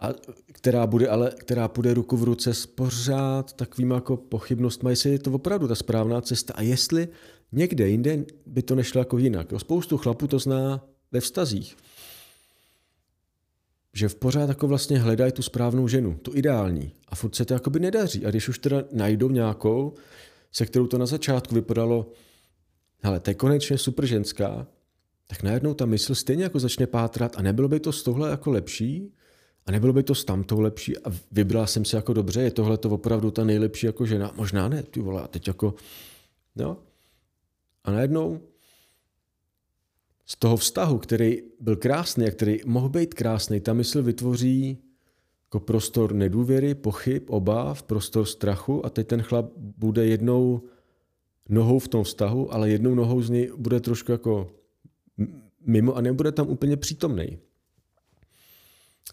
[0.00, 0.08] a
[0.52, 5.18] která, bude ale, která půjde ruku v ruce s pořád takovým jako pochybnostmi, jestli je
[5.18, 7.08] to opravdu ta správná cesta a jestli
[7.52, 9.52] někde jinde by to nešlo jako jinak.
[9.52, 11.76] Jo, spoustu chlapů to zná ve vztazích.
[13.96, 16.92] Že v pořád jako vlastně hledají tu správnou ženu, tu ideální.
[17.08, 18.26] A furt se to jakoby nedaří.
[18.26, 19.94] A když už teda najdou nějakou,
[20.52, 22.10] se kterou to na začátku vypadalo,
[23.02, 24.66] hele, to je konečně super ženská,
[25.26, 28.50] tak najednou ta mysl stejně jako začne pátrat a nebylo by to z tohle jako
[28.50, 29.12] lepší,
[29.66, 32.78] a nebylo by to s tamtou lepší a vybral jsem se jako dobře, je tohle
[32.78, 34.32] to opravdu ta nejlepší jako žena?
[34.36, 35.74] Možná ne, ty vole, a teď jako,
[36.56, 36.76] jo.
[37.84, 38.40] A najednou
[40.26, 44.78] z toho vztahu, který byl krásný a který mohl být krásný, ta mysl vytvoří
[45.46, 50.62] jako prostor nedůvěry, pochyb, obav, prostor strachu a teď ten chlap bude jednou
[51.48, 54.50] nohou v tom vztahu, ale jednou nohou z něj bude trošku jako
[55.66, 57.38] mimo a nebude tam úplně přítomný.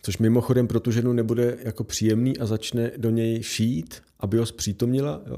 [0.01, 4.45] Což mimochodem pro tu ženu nebude jako příjemný a začne do něj šít, aby ho
[4.45, 5.21] zpřítomnila.
[5.27, 5.37] Jo.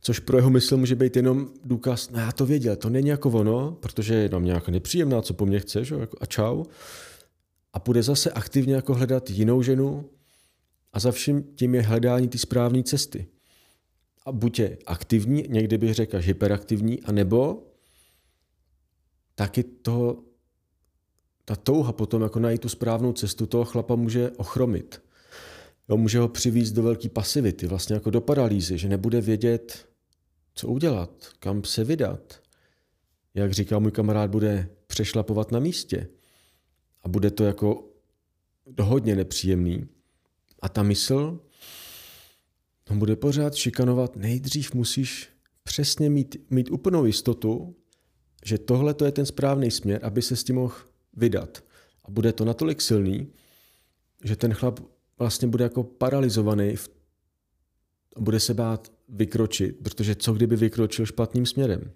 [0.00, 3.30] Což pro jeho mysl může být jenom důkaz, no já to věděl, to není jako
[3.30, 6.64] ono, protože je nám nějak nepříjemná, co po mně chceš, jako a čau.
[7.72, 10.10] A bude zase aktivně jako hledat jinou ženu
[10.92, 13.26] a za vším tím je hledání ty správné cesty.
[14.26, 17.66] A buď je aktivní, někdy bych řekl hyperaktivní, anebo
[19.34, 20.22] taky toho
[21.44, 25.02] ta touha potom jako najít tu správnou cestu toho chlapa může ochromit.
[25.88, 29.89] Jo, může ho přivízt do velké pasivity, vlastně jako do paralýzy, že nebude vědět,
[30.54, 32.40] co udělat, kam se vydat.
[33.34, 36.08] Jak říká můj kamarád, bude přešlapovat na místě.
[37.02, 37.88] A bude to jako
[38.80, 39.88] hodně nepříjemný.
[40.62, 41.40] A ta mysl
[42.90, 44.16] on bude pořád šikanovat.
[44.16, 45.28] Nejdřív musíš
[45.62, 47.76] přesně mít, mít úplnou jistotu,
[48.44, 50.74] že tohle to je ten správný směr, aby se s tím mohl
[51.16, 51.64] vydat.
[52.04, 53.32] A bude to natolik silný,
[54.24, 54.80] že ten chlap
[55.18, 56.74] vlastně bude jako paralizovaný
[58.16, 61.90] a bude se bát vykročit, protože co kdyby vykročil špatným směrem.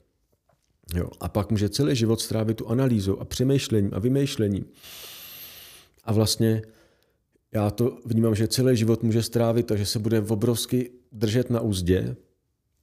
[0.95, 1.11] Jo.
[1.21, 4.65] A pak může celý život strávit tu analýzou a přemýšlením a vymýšlením.
[6.05, 6.63] A vlastně
[7.53, 12.17] já to vnímám, že celý život může strávit, takže se bude obrovsky držet na úzdě,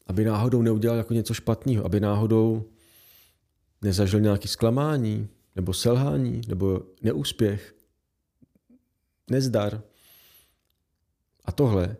[0.07, 2.69] aby náhodou neudělal jako něco špatného, aby náhodou
[3.81, 7.75] nezažil nějaké zklamání, nebo selhání, nebo neúspěch,
[9.29, 9.81] nezdar.
[11.45, 11.97] A tohle,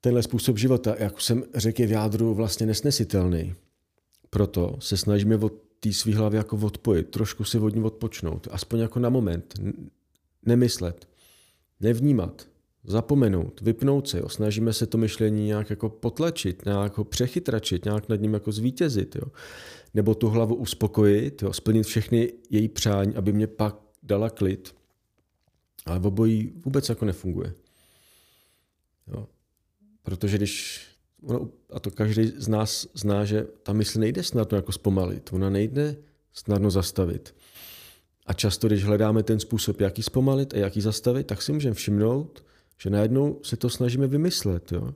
[0.00, 3.54] tenhle způsob života, jak jsem řekl, je v jádru vlastně nesnesitelný.
[4.30, 8.78] Proto se snažíme od té svý hlavy jako odpojit, trošku si od ní odpočnout, aspoň
[8.78, 9.54] jako na moment,
[10.42, 11.08] nemyslet,
[11.80, 12.48] nevnímat,
[12.84, 14.28] zapomenout, vypnout se, jo.
[14.28, 19.16] snažíme se to myšlení nějak jako potlačit, nějak ho přechytračit, nějak nad ním jako zvítězit,
[19.16, 19.32] jo.
[19.94, 21.52] nebo tu hlavu uspokojit, jo.
[21.52, 24.74] splnit všechny její přání, aby mě pak dala klid.
[25.86, 27.54] Ale obojí vůbec jako nefunguje.
[29.06, 29.26] Jo.
[30.06, 30.80] Protože když,
[31.22, 35.50] ono, a to každý z nás zná, že ta mysl nejde snadno jako zpomalit, ona
[35.50, 35.96] nejde
[36.32, 37.34] snadno zastavit.
[38.26, 41.52] A často, když hledáme ten způsob, jak ji zpomalit a jak ji zastavit, tak si
[41.52, 42.44] můžeme všimnout,
[42.78, 44.72] že najednou se to snažíme vymyslet.
[44.72, 44.94] Jo?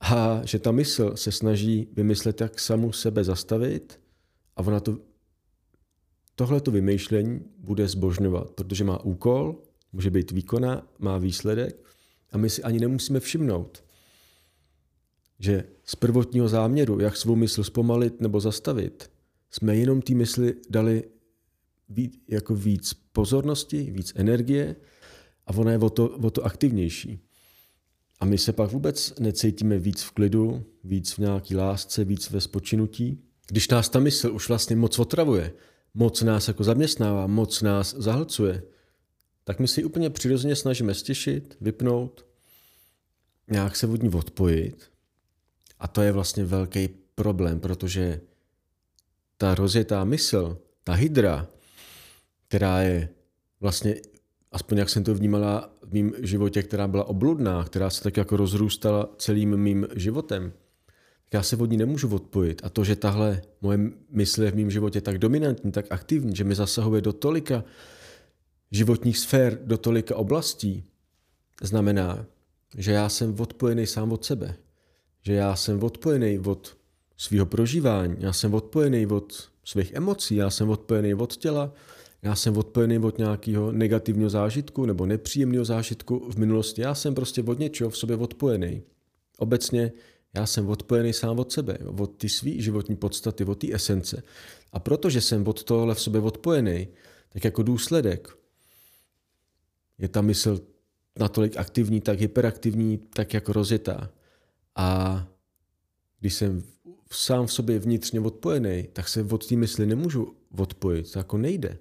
[0.00, 4.00] A že ta mysl se snaží vymyslet, jak samu sebe zastavit
[4.56, 4.98] a ona to,
[6.34, 9.56] tohleto vymýšlení bude zbožňovat, protože má úkol,
[9.92, 11.76] může být výkona, má výsledek
[12.32, 13.82] a my si ani nemusíme všimnout,
[15.38, 19.10] že z prvotního záměru, jak svou mysl zpomalit nebo zastavit,
[19.50, 21.04] jsme jenom té mysli dali
[21.88, 24.76] víc, jako víc pozornosti, víc energie
[25.46, 27.20] a ona je o to, o to aktivnější.
[28.20, 32.40] A my se pak vůbec necítíme víc v klidu, víc v nějaký lásce, víc ve
[32.40, 33.22] spočinutí.
[33.46, 35.52] Když nás ta mysl už vlastně moc otravuje,
[35.94, 38.62] moc nás jako zaměstnává, moc nás zahlcuje,
[39.44, 42.26] tak my si úplně přirozeně snažíme stěšit, vypnout,
[43.50, 44.90] nějak se od ní odpojit.
[45.80, 48.20] A to je vlastně velký problém, protože
[49.36, 51.46] ta rozjetá mysl, ta hydra,
[52.48, 53.08] která je
[53.60, 53.94] vlastně
[54.52, 58.36] aspoň jak jsem to vnímala v mém životě, která byla obludná, která se tak jako
[58.36, 60.52] rozrůstala celým mým životem,
[61.24, 62.60] tak já se od ní nemůžu odpojit.
[62.64, 63.78] A to, že tahle moje
[64.10, 67.64] mysl je v mém životě tak dominantní, tak aktivní, že mi zasahuje do tolika
[68.70, 70.84] životních sfér, do tolika oblastí,
[71.62, 72.26] znamená,
[72.76, 74.54] že já jsem odpojený sám od sebe.
[75.22, 76.76] Že já jsem odpojený od
[77.16, 81.72] svého prožívání, já jsem odpojený od svých emocí, já jsem odpojený od těla,
[82.22, 86.80] já jsem odpojený od nějakého negativního zážitku nebo nepříjemného zážitku v minulosti.
[86.80, 88.82] Já jsem prostě od něčeho v sobě odpojený.
[89.38, 89.92] Obecně
[90.34, 94.22] já jsem odpojený sám od sebe, od ty svý životní podstaty, od té esence.
[94.72, 96.88] A protože jsem od tohle v sobě odpojený,
[97.28, 98.38] tak jako důsledek
[99.98, 100.60] je ta mysl
[101.18, 104.10] natolik aktivní, tak hyperaktivní, tak jako rozjetá.
[104.78, 105.26] A
[106.20, 106.62] když jsem
[107.10, 111.78] sám v sobě vnitřně odpojený, tak se od té mysli nemůžu odpojit, to jako nejde.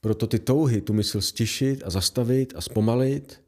[0.00, 3.40] Proto ty touhy tu mysl stišit a zastavit a zpomalit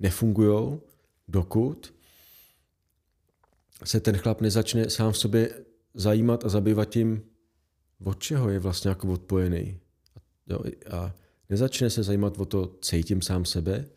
[0.00, 0.80] nefungují,
[1.28, 1.94] dokud
[3.84, 7.22] se ten chlap nezačne sám v sobě zajímat a zabývat tím,
[8.04, 9.78] od čeho je vlastně jako odpojený.
[10.90, 11.14] A
[11.48, 13.88] nezačne se zajímat o to, cítím sám sebe,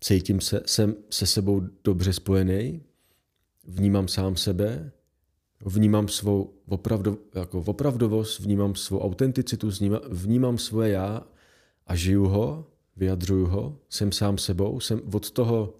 [0.00, 2.82] cítím se, jsem se sebou dobře spojený,
[3.64, 4.92] vnímám sám sebe,
[5.64, 9.70] vnímám svou opravdu, jako opravdovost, vnímám svou autenticitu,
[10.08, 11.26] vnímám svoje já
[11.86, 15.74] a žiju ho, vyjadřuju ho, jsem sám sebou, jsem od toho,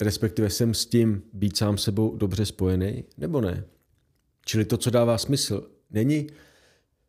[0.00, 3.64] respektive jsem s tím být sám sebou dobře spojený, nebo ne.
[4.44, 6.26] Čili to, co dává smysl, není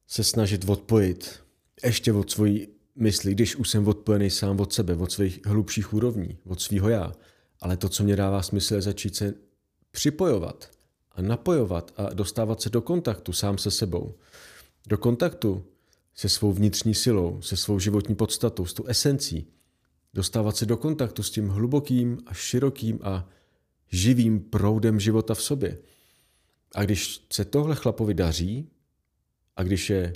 [0.08, 1.40] se snažit odpojit
[1.84, 2.68] ještě od svojí
[3.00, 7.14] mysli, když už jsem odpojený sám od sebe, od svých hlubších úrovní, od svého já.
[7.62, 9.34] Ale to, co mě dává smysl, je začít se
[9.92, 10.70] připojovat
[11.12, 14.14] a napojovat a dostávat se do kontaktu sám se sebou.
[14.88, 15.66] Do kontaktu
[16.16, 19.48] se svou vnitřní silou, se svou životní podstatou, s tou esencí.
[20.14, 23.30] Dostávat se do kontaktu s tím hlubokým a širokým a
[23.92, 25.78] živým proudem života v sobě.
[26.76, 28.70] A když se tohle chlapovi daří,
[29.56, 30.14] a když je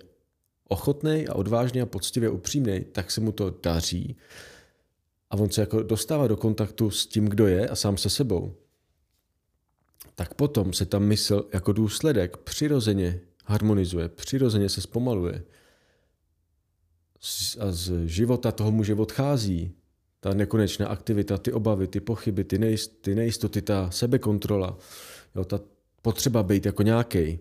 [0.67, 4.17] ochotný a odvážný a poctivě upřímný, tak se mu to daří
[5.33, 8.55] a on se jako dostává do kontaktu s tím, kdo je a sám se sebou,
[10.15, 15.43] tak potom se ta mysl jako důsledek přirozeně harmonizuje, přirozeně se zpomaluje.
[17.59, 19.75] A z života toho muže odchází
[20.19, 24.77] ta nekonečná aktivita, ty obavy, ty pochyby, ty, nejist, ty nejistoty, ta sebekontrola,
[25.35, 25.59] jo, ta
[26.01, 27.39] potřeba být jako nějaký.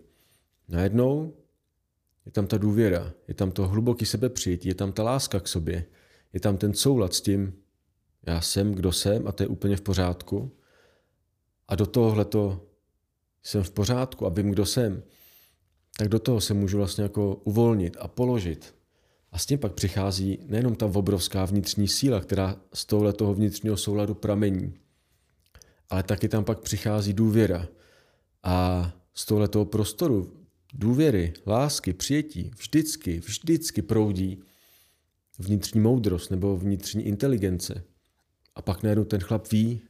[0.69, 1.35] Najednou
[2.27, 5.85] je tam ta důvěra, je tam to hluboký sebepřijetí, je tam ta láska k sobě,
[6.33, 7.55] je tam ten soulad s tím,
[8.27, 10.57] já jsem, kdo jsem a to je úplně v pořádku.
[11.69, 12.67] A do tohohle to
[13.43, 15.03] jsem v pořádku a vím, kdo jsem,
[15.99, 18.75] tak do toho se můžu vlastně jako uvolnit a položit.
[19.33, 23.77] A s tím pak přichází nejenom ta obrovská vnitřní síla, která z tohle toho vnitřního
[23.77, 24.75] souladu pramení,
[25.91, 27.69] ale taky tam pak přichází důvěra.
[28.43, 30.42] A z tohle toho prostoru
[30.73, 34.43] důvěry, lásky, přijetí vždycky, vždycky proudí
[35.39, 37.85] vnitřní moudrost nebo vnitřní inteligence.
[38.55, 39.81] A pak najednou ten chlap ví,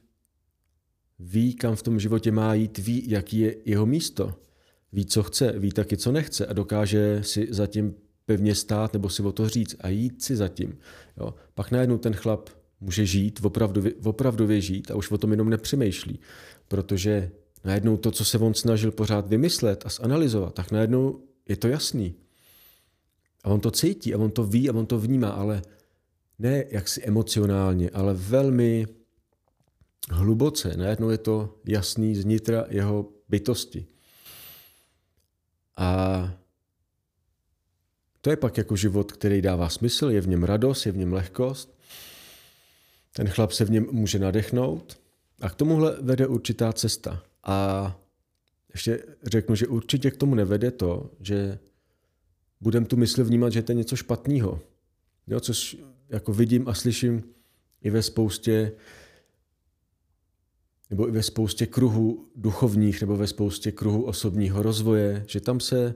[1.19, 4.35] ví, kam v tom životě má jít, ví, jaký je jeho místo,
[4.91, 9.23] ví, co chce, ví taky, co nechce a dokáže si zatím pevně stát nebo si
[9.23, 10.77] o to říct a jít si zatím.
[11.17, 11.33] Jo.
[11.53, 16.19] Pak najednou ten chlap může žít, opravdu, opravdově žít a už o tom jenom nepřemýšlí,
[16.67, 17.31] protože
[17.63, 22.15] najednou to, co se on snažil pořád vymyslet a zanalizovat, tak najednou je to jasný.
[23.43, 25.61] A on to cítí a on to ví a on to vnímá, ale
[26.39, 28.87] ne jaksi emocionálně, ale velmi
[30.11, 30.77] hluboce.
[30.77, 33.85] Najednou je to jasný z nitra jeho bytosti.
[35.77, 36.33] A
[38.21, 41.13] to je pak jako život, který dává smysl, je v něm radost, je v něm
[41.13, 41.79] lehkost.
[43.13, 44.99] Ten chlap se v něm může nadechnout
[45.41, 47.23] a k tomuhle vede určitá cesta.
[47.43, 47.99] A
[48.73, 51.59] ještě řeknu, že určitě k tomu nevede to, že
[52.61, 54.59] budem tu mysl vnímat, že to je něco špatného.
[55.27, 55.77] Jo, což
[56.09, 57.23] jako vidím a slyším
[57.81, 58.71] i ve spoustě
[60.89, 65.95] nebo i ve spoustě kruhů duchovních nebo ve spoustě kruhů osobního rozvoje, že tam se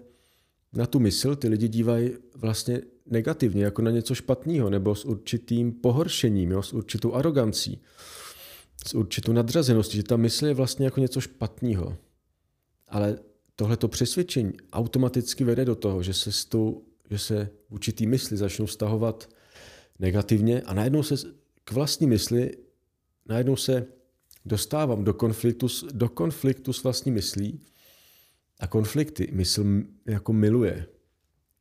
[0.73, 5.71] na tu mysl ty lidi dívají vlastně negativně, jako na něco špatného, nebo s určitým
[5.71, 7.81] pohoršením, jo, s určitou arogancí,
[8.85, 11.97] s určitou nadřazeností, že ta mysl je vlastně jako něco špatného.
[12.87, 13.19] Ale
[13.55, 18.67] tohleto přesvědčení automaticky vede do toho, že se, s tou, že se určitý mysli začnou
[18.67, 19.29] stahovat
[19.99, 21.15] negativně a najednou se
[21.63, 22.51] k vlastní mysli,
[23.25, 23.85] najednou se
[24.45, 27.59] dostávám do konfliktu, do konfliktu s vlastní myslí
[28.59, 29.65] a konflikty mysl
[30.05, 30.85] jako miluje.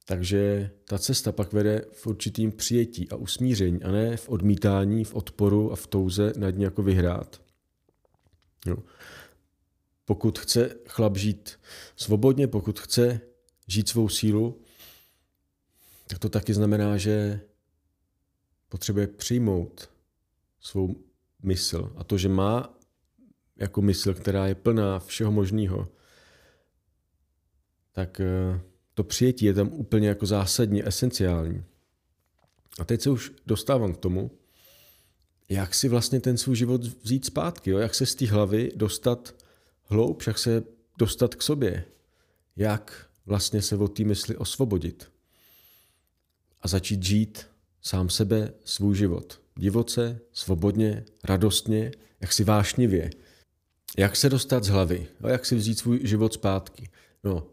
[0.08, 5.14] Takže ta cesta pak vede v určitým přijetí a usmíření a ne v odmítání, v
[5.14, 7.42] odporu a v touze nad ní jako vyhrát.
[8.66, 8.76] Jo.
[10.04, 11.60] Pokud chce chlap žít
[11.96, 13.20] svobodně, pokud chce
[13.66, 14.62] žít svou sílu,
[16.06, 17.40] tak to taky znamená, že
[18.68, 19.90] potřebuje přijmout
[20.60, 20.96] svou
[21.42, 22.78] mysl a to, že má
[23.56, 25.88] jako mysl, která je plná všeho možného,
[27.92, 28.60] tak eh,
[28.96, 31.64] to přijetí je tam úplně jako zásadní, esenciální.
[32.78, 34.30] A teď se už dostávám k tomu,
[35.48, 37.78] jak si vlastně ten svůj život vzít zpátky, jo?
[37.78, 39.34] jak se z té hlavy dostat
[39.84, 40.62] hloubš, jak se
[40.98, 41.84] dostat k sobě,
[42.56, 45.10] jak vlastně se od té mysli osvobodit
[46.62, 47.46] a začít žít
[47.82, 49.40] sám sebe, svůj život.
[49.56, 53.10] Divoce, svobodně, radostně, jak si vášnivě.
[53.98, 56.88] Jak se dostat z hlavy, a jak si vzít svůj život zpátky.
[57.24, 57.46] No,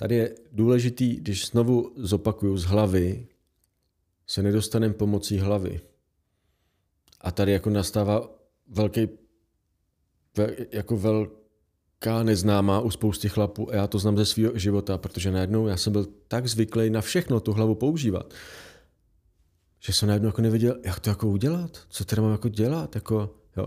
[0.00, 3.26] tady je důležitý, když znovu zopakuju z hlavy,
[4.26, 5.80] se nedostaneme pomocí hlavy.
[7.20, 8.30] A tady jako nastává
[8.68, 9.08] velký,
[10.72, 15.66] jako velká neznámá u spousty chlapů a já to znám ze svého života, protože najednou
[15.66, 18.34] já jsem byl tak zvyklý na všechno tu hlavu používat,
[19.80, 23.34] že jsem najednou jako nevěděl, jak to jako udělat, co teda mám jako dělat, jako,
[23.56, 23.66] jo.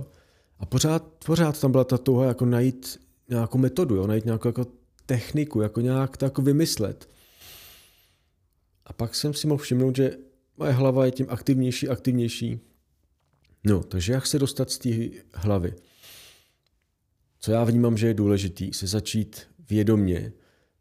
[0.59, 4.80] A pořád, pořád tam byla ta touha jako najít nějakou metodu, jo, najít nějakou jako
[5.11, 7.09] techniku, jako nějak to jako vymyslet.
[8.85, 10.17] A pak jsem si mohl všimnout, že
[10.57, 12.59] moje hlava je tím aktivnější, aktivnější.
[13.63, 14.89] No, takže jak se dostat z té
[15.33, 15.73] hlavy?
[17.39, 20.33] Co já vnímám, že je důležitý, se začít vědomně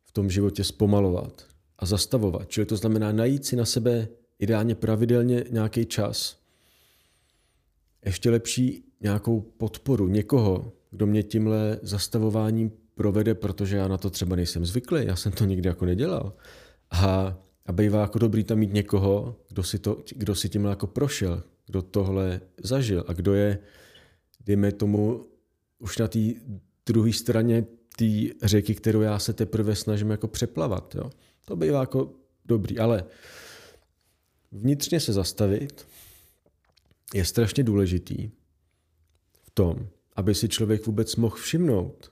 [0.04, 1.46] v tom životě zpomalovat
[1.78, 2.48] a zastavovat.
[2.48, 4.08] Čili to znamená najít si na sebe
[4.38, 6.38] ideálně pravidelně nějaký čas.
[8.04, 14.36] Ještě lepší nějakou podporu někoho, kdo mě tímhle zastavováním provede, protože já na to třeba
[14.36, 16.32] nejsem zvyklý, já jsem to nikdy jako nedělal.
[16.90, 20.86] A, a bývá jako dobrý tam mít někoho, kdo si, to, kdo si tímhle jako
[20.86, 23.58] prošel, kdo tohle zažil a kdo je,
[24.46, 25.26] dejme tomu,
[25.78, 26.18] už na té
[26.86, 27.64] druhé straně
[27.96, 28.04] té
[28.42, 30.94] řeky, kterou já se teprve snažím jako přeplavat.
[30.94, 31.10] Jo.
[31.44, 32.12] To bývá jako
[32.44, 33.04] dobrý, ale
[34.52, 35.86] vnitřně se zastavit
[37.14, 38.30] je strašně důležitý
[39.42, 42.10] v tom, aby si člověk vůbec mohl všimnout,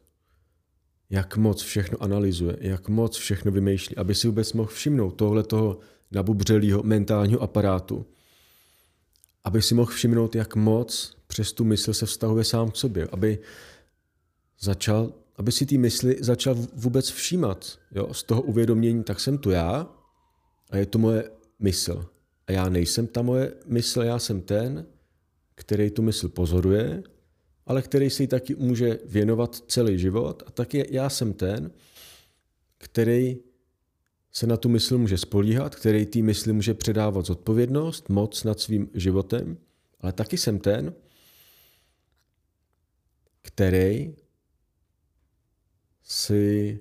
[1.10, 5.78] jak moc všechno analyzuje, jak moc všechno vymýšlí, aby si vůbec mohl všimnout tohle toho
[6.10, 8.06] nabubřelého mentálního aparátu,
[9.44, 13.38] aby si mohl všimnout, jak moc přes tu mysl se vztahuje sám k sobě, aby
[14.60, 17.78] začal, aby si ty mysli začal vůbec všímat.
[17.92, 18.14] Jo?
[18.14, 19.88] Z toho uvědomění, tak jsem tu já
[20.70, 22.06] a je to moje mysl.
[22.46, 24.86] A já nejsem ta moje mysl, já jsem ten,
[25.54, 27.02] který tu mysl pozoruje,
[27.68, 30.42] ale který si ji taky může věnovat celý život.
[30.46, 31.70] A taky já jsem ten,
[32.78, 33.36] který
[34.32, 38.90] se na tu mysl může spolíhat, který té mysli může předávat zodpovědnost, moc nad svým
[38.94, 39.58] životem,
[40.00, 40.94] ale taky jsem ten,
[43.42, 44.16] který
[46.02, 46.80] si,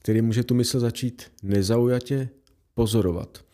[0.00, 2.28] který může tu mysl začít nezaujatě
[2.74, 3.44] pozorovat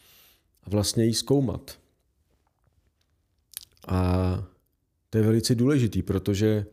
[0.62, 1.78] a vlastně ji zkoumat.
[3.88, 4.53] A
[5.14, 6.66] to je velice důležitý, protože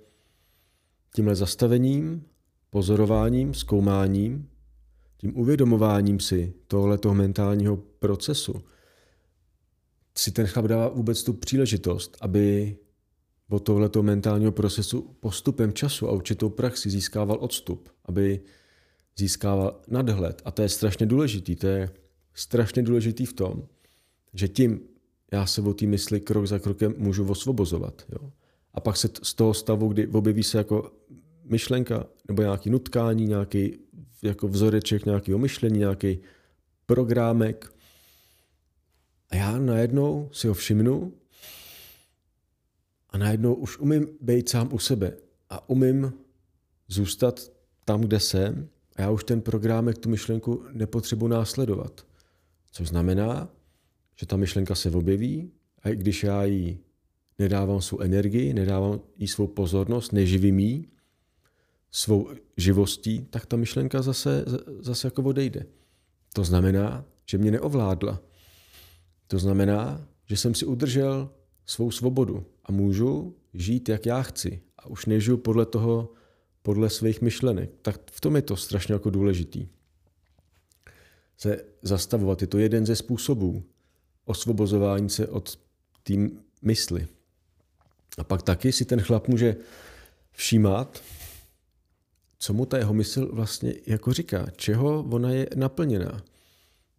[1.15, 2.25] tímhle zastavením,
[2.69, 4.49] pozorováním, zkoumáním,
[5.17, 8.63] tím uvědomováním si tohoto mentálního procesu
[10.17, 12.77] si ten chlap dává vůbec tu příležitost, aby
[13.49, 18.41] od tohoto mentálního procesu postupem času a určitou praxi získával odstup, aby
[19.17, 20.41] získával nadhled.
[20.45, 21.55] A to je strašně důležitý.
[21.55, 21.89] To je
[22.33, 23.67] strašně důležitý v tom,
[24.33, 24.90] že tím
[25.31, 28.05] já se o té mysli krok za krokem můžu osvobozovat.
[28.09, 28.31] Jo?
[28.73, 30.91] A pak se z toho stavu, kdy objeví se jako
[31.43, 33.77] myšlenka nebo nějaký nutkání, nějaký
[34.21, 36.19] jako vzoreček nějakého myšlení, nějaký
[36.85, 37.73] programek.
[39.29, 41.13] A já najednou si ho všimnu
[43.09, 45.13] a najednou už umím být sám u sebe
[45.49, 46.13] a umím
[46.87, 47.51] zůstat
[47.85, 52.05] tam, kde jsem a já už ten programek, tu myšlenku nepotřebuji následovat.
[52.71, 53.49] Což znamená,
[54.21, 55.51] že ta myšlenka se objeví
[55.83, 56.79] a i když já jí
[57.39, 60.87] nedávám svou energii, nedávám jí svou pozornost, neživím jí
[61.91, 64.45] svou živostí, tak ta myšlenka zase,
[64.79, 65.65] zase jako odejde.
[66.33, 68.21] To znamená, že mě neovládla.
[69.27, 71.29] To znamená, že jsem si udržel
[71.65, 74.61] svou svobodu a můžu žít, jak já chci.
[74.77, 76.13] A už nežiju podle toho,
[76.61, 77.71] podle svých myšlenek.
[77.81, 79.67] Tak v tom je to strašně jako důležitý.
[81.37, 83.63] Se zastavovat je to jeden ze způsobů,
[84.31, 85.59] osvobozování se od
[86.03, 86.13] té
[86.61, 87.07] mysli.
[88.17, 89.55] A pak taky si ten chlap může
[90.31, 91.03] všímat,
[92.39, 96.23] co mu ta jeho mysl vlastně jako říká, čeho ona je naplněná.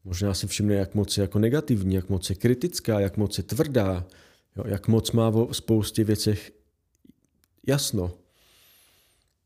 [0.05, 3.45] Možná si všimne, jak moc je jako negativní, jak moc je kritická, jak moc je
[3.45, 4.07] tvrdá,
[4.57, 6.53] jo, jak moc má o spoustě věcech
[7.66, 8.14] jasno,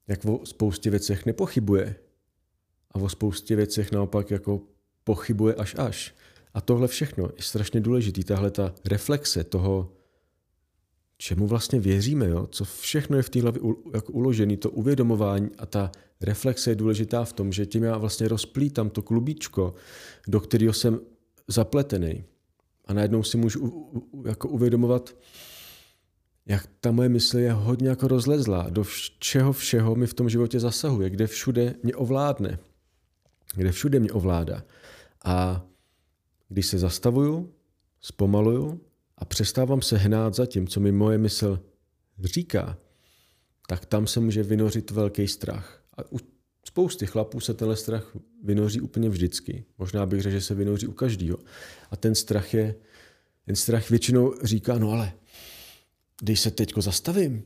[0.09, 1.97] jak o spoustě věcech nepochybuje
[2.91, 4.62] a o spoustě věcech naopak jako
[5.05, 6.14] pochybuje až až.
[6.57, 9.92] A tohle všechno je strašně důležitý, tahle ta reflexe toho,
[11.18, 12.46] čemu vlastně věříme, jo?
[12.46, 13.62] co všechno je v té hlavě
[13.94, 18.28] jako uložené, to uvědomování a ta reflexe je důležitá v tom, že tím já vlastně
[18.28, 19.74] rozplítám to klubíčko,
[20.28, 21.00] do kterého jsem
[21.48, 22.24] zapletený.
[22.84, 23.90] A najednou si můžu
[24.26, 25.16] jako uvědomovat,
[26.46, 28.84] jak ta moje mysl je hodně jako rozlezlá, do
[29.18, 32.59] čeho všeho mi v tom životě zasahuje, kde všude mě ovládne,
[33.54, 34.62] kde všude mě ovládá.
[35.24, 35.66] A
[36.49, 37.53] když se zastavuju,
[38.01, 38.80] zpomaluju
[39.18, 41.61] a přestávám se hnát za tím, co mi moje mysl
[42.24, 42.78] říká,
[43.68, 45.82] tak tam se může vynořit velký strach.
[45.97, 46.18] A u
[46.64, 49.64] spousty chlapů se tenhle strach vynoří úplně vždycky.
[49.78, 51.38] Možná bych řekl, že se vynoří u každého.
[51.90, 52.74] A ten strach je,
[53.47, 55.12] ten strach většinou říká, no ale
[56.20, 57.44] když se teďko zastavím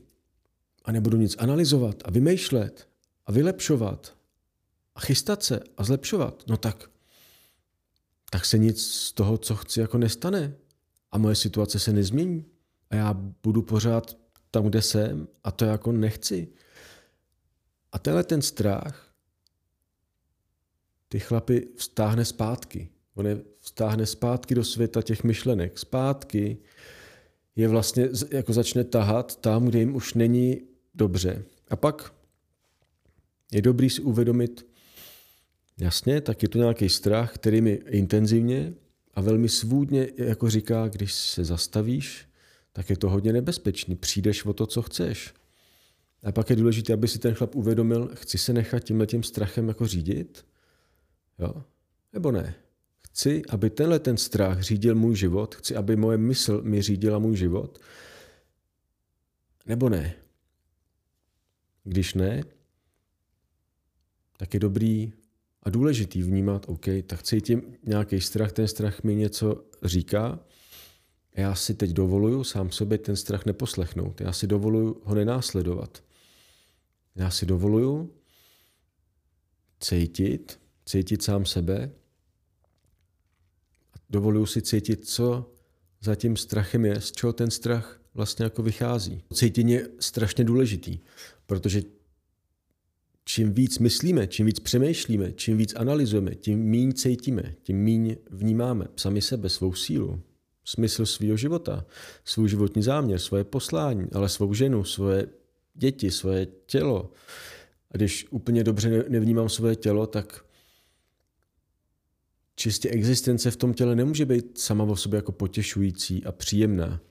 [0.85, 2.87] a nebudu nic analyzovat a vymýšlet
[3.25, 4.17] a vylepšovat
[4.95, 6.90] a chystat se a zlepšovat, no tak,
[8.33, 10.53] tak se nic z toho, co chci, jako nestane.
[11.11, 12.45] A moje situace se nezmění.
[12.89, 13.13] A já
[13.43, 14.17] budu pořád
[14.51, 16.47] tam, kde jsem a to jako nechci.
[17.91, 19.13] A tenhle ten strach
[21.07, 22.89] ty chlapy vstáhne zpátky.
[23.13, 25.79] On je vstáhne zpátky do světa těch myšlenek.
[25.79, 26.57] Zpátky
[27.55, 30.61] je vlastně jako začne tahat tam, kde jim už není
[30.95, 31.43] dobře.
[31.69, 32.13] A pak
[33.51, 34.70] je dobrý si uvědomit,
[35.81, 38.73] jasně, tak je to nějaký strach, který mi intenzivně
[39.13, 42.27] a velmi svůdně jako říká, když se zastavíš,
[42.73, 43.95] tak je to hodně nebezpečný.
[43.95, 45.33] Přijdeš o to, co chceš.
[46.23, 49.67] A pak je důležité, aby si ten chlap uvědomil, chci se nechat tímhle tím strachem
[49.67, 50.45] jako řídit,
[51.39, 51.63] jo?
[52.13, 52.55] nebo ne.
[53.07, 57.37] Chci, aby tenhle ten strach řídil můj život, chci, aby moje mysl mi řídila můj
[57.37, 57.79] život,
[59.65, 60.15] nebo ne.
[61.83, 62.43] Když ne,
[64.37, 65.13] tak je dobrý
[65.63, 70.39] a důležitý vnímat, OK, tak cítím nějaký strach, ten strach mi něco říká,
[71.35, 74.21] já si teď dovoluju sám sobě ten strach neposlechnout.
[74.21, 76.03] Já si dovoluju ho nenásledovat.
[77.15, 78.13] Já si dovoluju
[79.79, 81.91] cítit, cítit sám sebe.
[84.09, 85.51] Dovoluju si cítit, co
[86.01, 89.23] za tím strachem je, z čeho ten strach vlastně jako vychází.
[89.33, 90.99] Cítění je strašně důležitý,
[91.45, 91.81] protože
[93.31, 98.87] čím víc myslíme, čím víc přemýšlíme, čím víc analyzujeme, tím méně cítíme, tím méně vnímáme
[98.95, 100.21] sami sebe, svou sílu,
[100.63, 101.85] smysl svého života,
[102.25, 105.27] svůj životní záměr, svoje poslání, ale svou ženu, svoje
[105.73, 107.11] děti, svoje tělo.
[107.91, 110.45] A když úplně dobře nevnímám svoje tělo, tak
[112.55, 117.01] čistě existence v tom těle nemůže být sama o sobě jako potěšující a příjemná,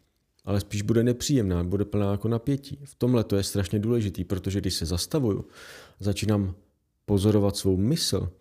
[0.44, 2.78] ale spíš bude nepříjemná, bude plná jako napětí.
[2.84, 5.44] V tomhle to je strašně důležitý, protože když se zastavuju,
[6.00, 6.54] začínám
[7.06, 8.32] pozorovat svou mysl,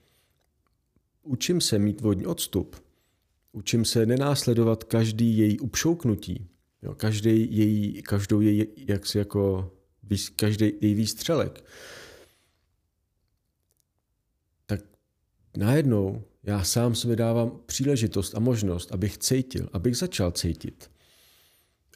[1.24, 2.76] učím se mít vodní odstup,
[3.52, 6.48] učím se nenásledovat každý její upšouknutí,
[6.82, 9.72] jo, každý její, každou její, jak si jako,
[10.36, 11.64] každý její výstřelek.
[14.66, 14.82] Tak
[15.58, 20.90] najednou já sám si dávám příležitost a možnost, abych cítil, abych začal cítit.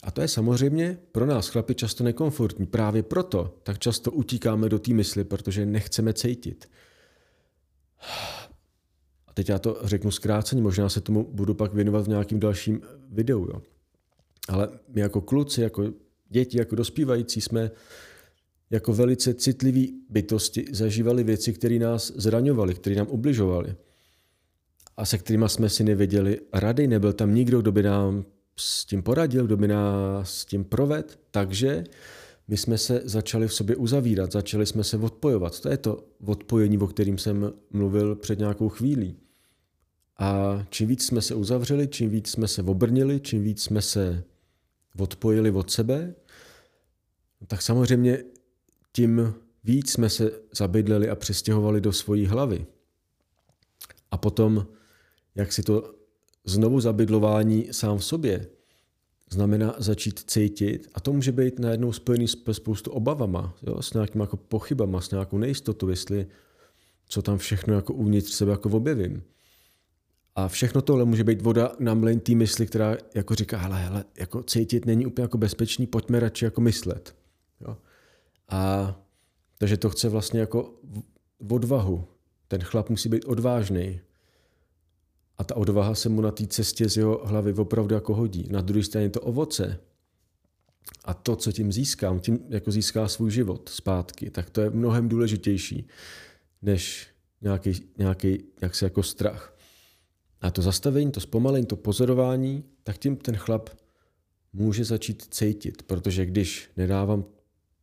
[0.04, 2.66] A to je samozřejmě pro nás chlapi často nekomfortní.
[2.66, 6.68] Právě proto tak často utíkáme do té mysli, protože nechceme cítit.
[9.26, 12.82] A teď já to řeknu zkráceně, možná se tomu budu pak věnovat v nějakým dalším
[13.08, 13.40] videu.
[13.40, 13.62] Jo.
[14.48, 15.92] Ale my jako kluci, jako
[16.28, 17.70] děti, jako dospívající jsme
[18.70, 23.74] jako velice citliví bytosti zažívali věci, které nás zraňovaly, které nám ubližovaly
[24.96, 26.86] a se kterými jsme si nevěděli rady.
[26.86, 28.24] Nebyl tam nikdo, kdo by nám
[28.56, 31.84] s tím poradil, kdo by nás s tím proved, takže
[32.48, 35.60] my jsme se začali v sobě uzavírat, začali jsme se odpojovat.
[35.60, 39.16] To je to odpojení, o kterým jsem mluvil před nějakou chvílí.
[40.18, 44.24] A čím víc jsme se uzavřeli, čím víc jsme se obrnili, čím víc jsme se
[44.98, 46.14] odpojili od sebe,
[47.46, 48.24] tak samozřejmě
[48.92, 49.34] tím
[49.64, 52.66] víc jsme se zabydleli a přestěhovali do svojí hlavy.
[54.10, 54.66] A potom,
[55.34, 55.94] jak si to
[56.44, 58.46] znovu zabydlování sám v sobě
[59.30, 64.22] znamená začít cítit a to může být najednou spojený s spoustu obavama, jo, s nějakými
[64.22, 66.26] jako pochybama, s nějakou nejistotou, jestli
[67.08, 69.22] co tam všechno jako uvnitř sebe jako objevím.
[70.34, 74.04] A všechno tohle může být voda na mlin té mysli, která jako říká, hele, hele,
[74.18, 77.14] jako cítit není úplně jako bezpečný, pojďme radši jako myslet.
[77.60, 77.76] Jo?
[78.48, 78.94] A
[79.58, 80.74] takže to chce vlastně jako
[81.50, 82.04] odvahu.
[82.48, 84.00] Ten chlap musí být odvážný.
[85.38, 88.48] A ta odvaha se mu na té cestě z jeho hlavy opravdu jako hodí.
[88.50, 89.80] Na druhé straně to ovoce
[91.04, 95.08] a to, co tím získám, tím jako získá svůj život zpátky, tak to je mnohem
[95.08, 95.88] důležitější
[96.62, 97.08] než
[97.40, 99.56] nějaký, nějaký jak se jako strach.
[100.40, 103.70] A to zastavení, to zpomalení, to pozorování, tak tím ten chlap
[104.52, 107.24] může začít cítit, protože když nedávám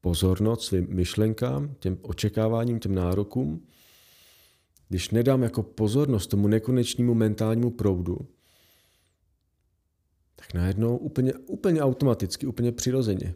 [0.01, 3.67] pozornost svým myšlenkám, těm očekáváním, těm nárokům,
[4.91, 8.17] když nedám jako pozornost tomu nekonečnému mentálnímu proudu,
[10.35, 13.35] tak najednou úplně, úplně automaticky, úplně přirozeně,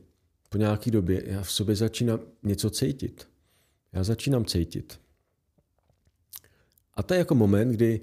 [0.49, 3.27] po nějaké době já v sobě začínám něco cítit.
[3.93, 4.99] Já začínám cítit.
[6.93, 8.01] A to je jako moment, kdy,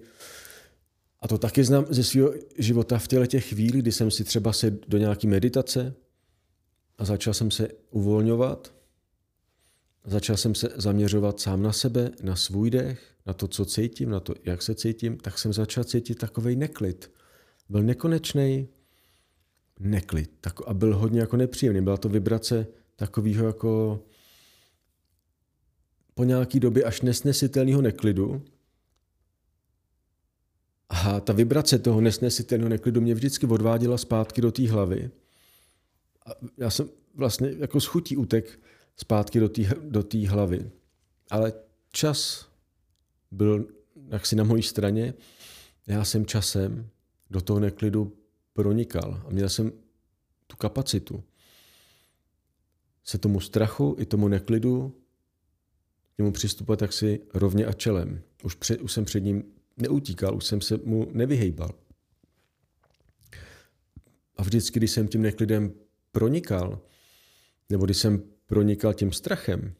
[1.20, 4.53] a to taky znám ze svého života v těle těch chvíli, kdy jsem si třeba
[4.53, 5.94] se do nějaké meditace
[6.98, 8.74] a začal jsem se uvolňovat,
[10.05, 14.20] začal jsem se zaměřovat sám na sebe, na svůj dech, na to, co cítím, na
[14.20, 17.12] to, jak se cítím, tak jsem začal cítit takový neklid.
[17.68, 18.68] Byl nekonečný
[19.81, 21.83] neklid tak, a byl hodně jako nepříjemný.
[21.83, 22.66] Byla to vibrace
[22.97, 24.03] takového jako
[26.14, 28.45] po nějaký době až nesnesitelného neklidu.
[30.89, 35.11] A ta vibrace toho nesnesitelného neklidu mě vždycky odváděla zpátky do té hlavy.
[36.27, 38.61] A já jsem vlastně jako schutí utek
[38.97, 40.70] zpátky do té do hlavy.
[41.31, 41.53] Ale
[41.93, 42.49] čas
[43.33, 43.66] byl
[44.09, 45.14] jaksi na mojí straně.
[45.87, 46.89] Já jsem časem
[47.30, 48.16] do toho neklidu
[48.53, 49.72] pronikal a měl jsem
[50.47, 51.24] tu kapacitu
[53.05, 54.97] se tomu strachu i tomu neklidu
[56.14, 58.22] k němu přistupovat tak si rovně a čelem.
[58.45, 59.45] Už, před, už jsem před ním
[59.76, 61.70] neutíkal, už jsem se mu nevyhejbal.
[64.37, 65.72] A vždycky, když jsem tím neklidem
[66.12, 66.80] pronikal,
[67.70, 69.74] nebo když jsem pronikal tím strachem,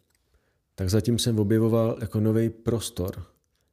[0.74, 3.31] tak zatím jsem objevoval jako nový prostor.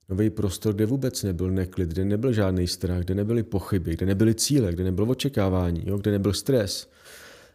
[0.10, 4.36] Nový prostor, kde vůbec nebyl neklid, kde nebyl žádný strach, kde nebyly pochyby, kde nebyly
[4.36, 6.89] cíle, kde nebylo očekávání, jo, kde nebyl stres.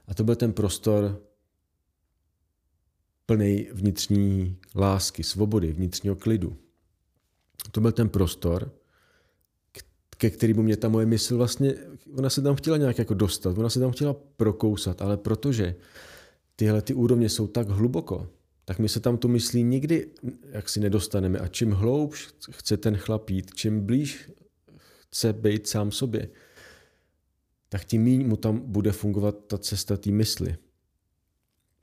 [0.09, 1.23] A to byl ten prostor
[3.27, 6.57] plný vnitřní lásky, svobody, vnitřního klidu.
[7.71, 8.73] To byl ten prostor,
[10.17, 11.75] ke kterému mě ta moje mysl vlastně,
[12.17, 15.75] ona se tam chtěla nějak jako dostat, ona se tam chtěla prokousat, ale protože
[16.57, 18.29] tyhle ty úrovně jsou tak hluboko,
[18.65, 20.11] tak my se tam tu myslí nikdy
[20.51, 21.39] jak si nedostaneme.
[21.39, 24.31] A čím hloubš chce ten chlap jít, čím blíž
[24.79, 26.29] chce být sám sobě,
[27.69, 30.57] tak tím méně mu tam bude fungovat ta cesta té mysli.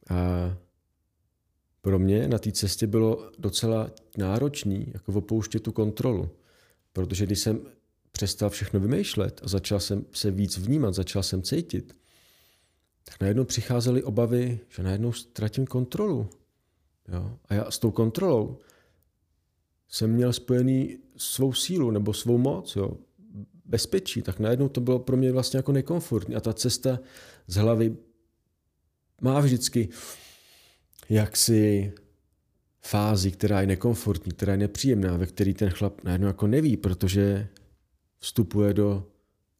[0.09, 0.57] A
[1.81, 6.29] pro mě na té cestě bylo docela náročný jako opouštět tu kontrolu.
[6.93, 7.61] Protože když jsem
[8.11, 11.95] přestal všechno vymýšlet a začal jsem se víc vnímat, začal jsem cítit,
[13.03, 16.29] tak najednou přicházely obavy, že najednou ztratím kontrolu.
[17.11, 17.37] Jo?
[17.45, 18.57] A já s tou kontrolou
[19.87, 22.97] jsem měl spojený svou sílu nebo svou moc, jo?
[23.65, 26.35] bezpečí, tak najednou to bylo pro mě vlastně jako nekomfortní.
[26.35, 26.99] A ta cesta
[27.47, 27.97] z hlavy
[29.21, 29.89] má vždycky
[31.09, 31.93] jaksi
[32.81, 37.47] fázi, která je nekomfortní, která je nepříjemná, ve který ten chlap najednou jako neví, protože
[38.19, 39.07] vstupuje do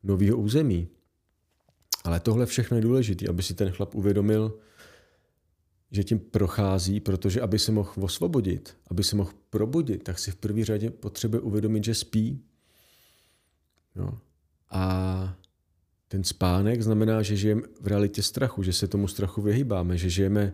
[0.04, 0.88] nového území.
[2.04, 4.60] Ale tohle všechno je důležité, aby si ten chlap uvědomil,
[5.92, 10.36] že tím prochází, protože aby se mohl osvobodit, aby se mohl probudit, tak si v
[10.36, 12.44] první řadě potřebuje uvědomit, že spí.
[13.96, 14.18] Jo.
[14.70, 15.36] A
[16.08, 20.54] ten spánek znamená, že žijeme v realitě strachu, že se tomu strachu vyhýbáme, že žijeme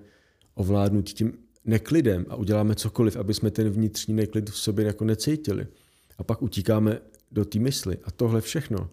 [0.53, 1.33] ovládnutí tím
[1.65, 5.67] neklidem a uděláme cokoliv, aby jsme ten vnitřní neklid v sobě jako necítili.
[6.17, 6.99] A pak utíkáme
[7.31, 7.97] do té mysli.
[8.03, 8.89] A tohle všechno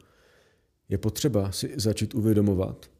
[0.88, 2.90] je potřeba si začít uvědomovat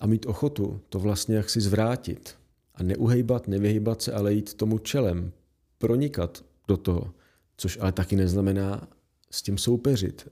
[0.00, 2.36] a mít ochotu to vlastně jak si zvrátit.
[2.76, 5.32] A neuhejbat, nevyhejbat se, ale jít tomu čelem,
[5.78, 7.14] pronikat do toho,
[7.56, 8.88] což ale taky neznamená
[9.30, 10.28] s tím soupeřit,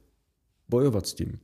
[0.68, 1.38] bojovat s tím.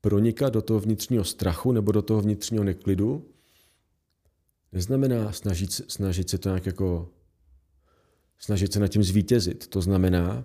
[0.00, 3.28] Pronikat do toho vnitřního strachu nebo do toho vnitřního neklidu
[4.72, 7.08] neznamená snažit, snažit se to nějak jako
[8.38, 9.66] snažit se nad tím zvítězit.
[9.66, 10.44] To znamená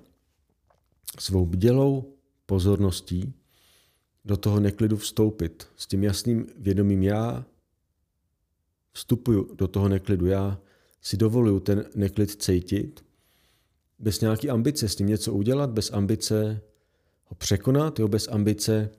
[1.20, 2.14] svou bdělou
[2.46, 3.34] pozorností
[4.26, 5.68] do toho neklidu vstoupit.
[5.76, 7.46] S tím jasným vědomím já
[8.94, 10.26] vstupuju do toho neklidu.
[10.26, 10.62] Já
[11.02, 13.06] si dovoluju ten neklid cítit
[14.00, 16.62] bez nějaký ambice s tím něco udělat, bez ambice
[17.26, 18.90] ho překonat, jo, bez ambice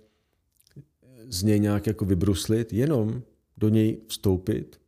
[1.29, 3.23] z něj nějak jako vybruslit, jenom
[3.57, 4.81] do něj vstoupit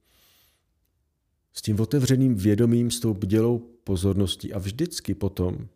[1.53, 5.69] s tím otevřeným vědomím, s tou bdělou pozorností a vždycky potom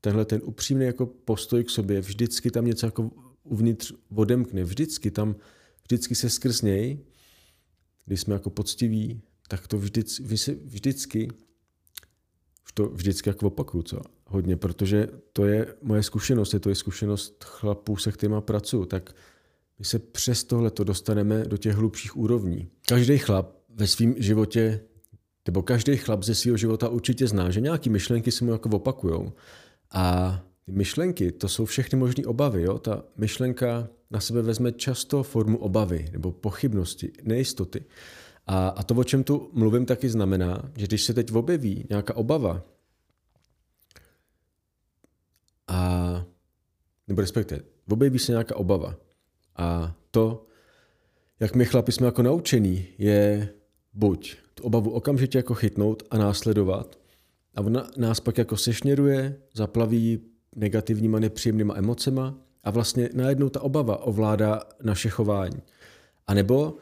[0.00, 3.10] tenhle ten upřímný jako postoj k sobě, vždycky tam něco jako
[3.44, 5.36] uvnitř odemkne, vždycky tam,
[5.82, 6.98] vždycky se skrz něj,
[8.06, 10.24] když jsme jako poctiví, tak to vždycky,
[10.64, 11.28] vždycky
[12.74, 14.00] to vždycky jako opakuju, co?
[14.26, 19.14] Hodně, protože to je moje zkušenost, je to je zkušenost chlapů, se kterými pracuju, tak
[19.78, 22.68] my se přes tohle to dostaneme do těch hlubších úrovní.
[22.86, 24.80] Každý chlap ve svém životě,
[25.46, 29.32] nebo každý chlap ze svého života určitě zná, že nějaké myšlenky se mu jako opakujou.
[29.92, 32.62] A myšlenky, to jsou všechny možné obavy.
[32.62, 32.78] Jo?
[32.78, 37.84] Ta myšlenka na sebe vezme často formu obavy nebo pochybnosti, nejistoty.
[38.46, 42.16] A, a to, o čem tu mluvím, taky znamená, že když se teď objeví nějaká
[42.16, 42.64] obava,
[45.68, 46.24] a,
[47.08, 47.60] nebo respektive,
[47.90, 48.96] objeví se nějaká obava
[49.56, 50.46] a to,
[51.40, 53.48] jak my chlapi jsme jako naučení, je
[53.92, 56.98] buď tu obavu okamžitě jako chytnout a následovat
[57.54, 60.20] a ona nás pak jako sešněruje, zaplaví
[60.56, 65.62] negativníma, nepříjemnýma emocema a vlastně najednou ta obava ovládá naše chování.
[66.26, 66.76] A nebo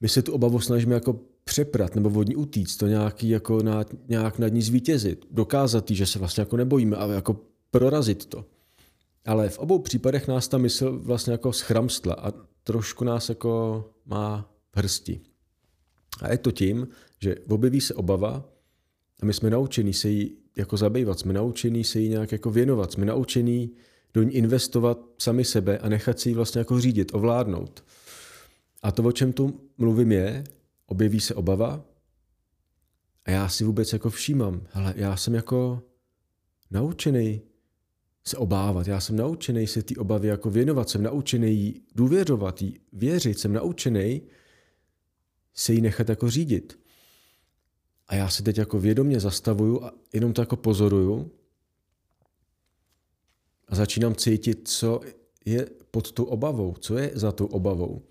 [0.00, 4.38] my se tu obavu snažíme jako přeprat nebo vodní utíct, to nějaký jako na, nějak
[4.38, 7.40] nad ní zvítězit, dokázat jí, že se vlastně jako nebojíme, ale jako
[7.70, 8.44] prorazit to.
[9.26, 12.32] Ale v obou případech nás ta mysl vlastně jako schramstla a
[12.64, 15.20] trošku nás jako má v hrsti.
[16.22, 16.88] A je to tím,
[17.20, 18.44] že objeví se obava
[19.22, 22.92] a my jsme naučení se jí jako zabývat, jsme naučení se jí nějak jako věnovat,
[22.92, 23.70] jsme naučení
[24.14, 27.84] do ní investovat sami sebe a nechat si ji vlastně jako řídit, ovládnout.
[28.82, 30.44] A to, o čem tu mluvím, je,
[30.86, 31.84] objeví se obava
[33.24, 35.82] a já si vůbec jako všímám, hele, já jsem jako
[36.70, 37.40] naučený
[38.24, 42.78] se obávat, já jsem naučený se té obavy jako věnovat, jsem naučený jí důvěřovat, jí
[42.92, 44.22] věřit, jsem naučený
[45.54, 46.78] se jí nechat jako řídit.
[48.08, 51.30] A já se teď jako vědomě zastavuju a jenom to jako pozoruju
[53.72, 55.00] a začínám cítit, co
[55.44, 58.02] je pod tu obavou, co je za tou obavou.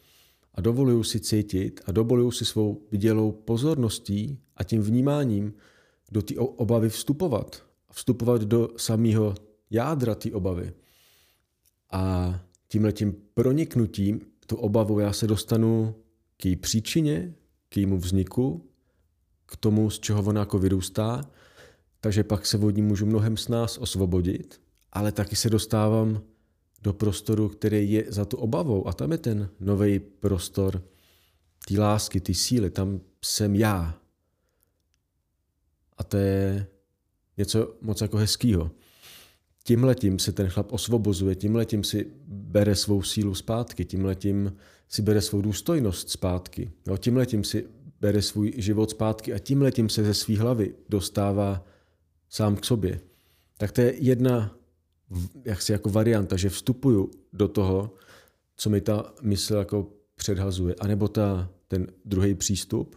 [0.56, 5.54] A dovoluju si cítit a dovoluju si svou vidělou pozorností a tím vnímáním
[6.12, 7.64] do té obavy vstupovat.
[7.92, 9.36] Vstupovat do samého
[9.70, 10.74] jádra té obavy.
[11.92, 15.96] A tímhletím proniknutím tu obavu já se dostanu
[16.38, 17.34] k její příčině,
[17.70, 18.70] k jejímu vzniku,
[19.46, 21.32] k tomu, z čeho ona jako vyrůstá,
[22.00, 24.61] takže pak se od ní můžu mnohem s nás osvobodit,
[24.92, 26.22] ale taky se dostávám
[26.82, 30.84] do prostoru, který je za tu obavou a tam je ten nový prostor
[31.68, 34.00] té lásky, té síly, tam jsem já.
[35.98, 36.68] A to je
[37.38, 38.72] něco moc jako hezkýho.
[39.64, 45.42] Tímhletím se ten chlap osvobozuje, tímhletím si bere svou sílu zpátky, tímhletím si bere svou
[45.42, 47.68] důstojnost zpátky, jo, tímhletím si
[48.02, 51.66] bere svůj život zpátky a tímhletím se ze své hlavy dostává
[52.30, 53.00] sám k sobě.
[53.58, 54.58] Tak to je jedna
[55.46, 57.94] jak si jako varianta, že vstupuju do toho,
[58.56, 60.76] co mi ta mysl jako předhazuje.
[60.80, 62.96] A nebo ta, ten druhý přístup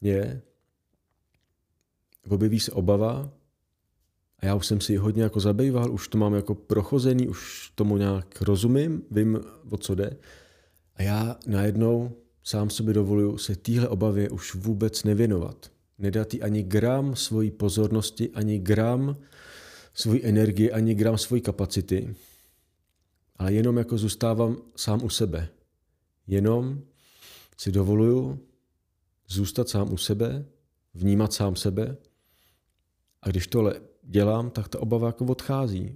[0.00, 0.42] je,
[2.28, 3.32] objeví se obava
[4.38, 7.96] a já už jsem si hodně jako zabýval, už to mám jako prochozený, už tomu
[7.96, 9.40] nějak rozumím, vím,
[9.70, 10.16] o co jde.
[10.96, 15.70] A já najednou sám sobě dovoluju se téhle obavě už vůbec nevěnovat.
[15.98, 19.16] Nedat jí ani gram svojí pozornosti, ani gram
[19.94, 22.14] svoji energii, ani gram svoji kapacity,
[23.36, 25.48] ale jenom jako zůstávám sám u sebe.
[26.26, 26.82] Jenom
[27.56, 28.38] si dovoluju
[29.28, 30.44] zůstat sám u sebe,
[30.94, 31.96] vnímat sám sebe
[33.22, 35.94] a když tohle dělám, tak ta obava jako odchází.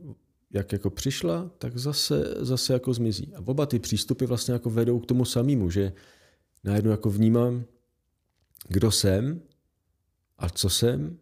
[0.50, 3.34] Jak jako přišla, tak zase, zase jako zmizí.
[3.34, 5.92] A oba ty přístupy vlastně jako vedou k tomu samému, že
[6.64, 7.64] najednou jako vnímám,
[8.68, 9.42] kdo jsem
[10.38, 11.18] a co jsem,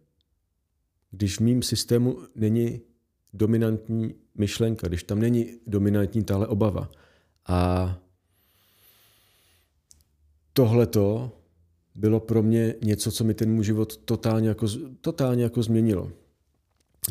[1.17, 2.81] když v mým systému není
[3.33, 6.91] dominantní myšlenka, když tam není dominantní tahle obava.
[7.47, 7.99] A
[10.53, 11.31] tohleto
[11.95, 14.67] bylo pro mě něco, co mi ten můj život totálně jako,
[15.01, 16.11] totálně jako změnilo.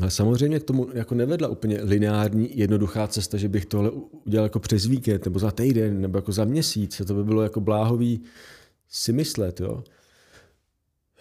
[0.00, 4.60] Ale samozřejmě k tomu jako nevedla úplně lineární, jednoduchá cesta, že bych tohle udělal jako
[4.60, 7.02] přes víkend, nebo za týden, nebo jako za měsíc.
[7.06, 8.22] To by bylo jako bláhový
[8.88, 9.84] si myslet, jo.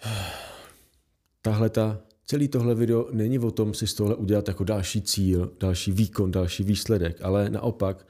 [1.42, 5.52] Tahle ta, celý tohle video není o tom si z tohle udělat jako další cíl,
[5.60, 8.06] další výkon, další výsledek, ale naopak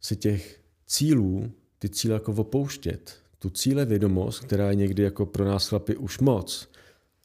[0.00, 3.16] si těch cílů, ty cíle jako opouštět.
[3.38, 6.68] Tu cíle vědomost, která je někdy jako pro nás chlapy už moc,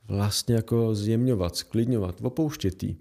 [0.07, 2.97] vlastně jako zjemňovat, sklidňovat, opouštět jí.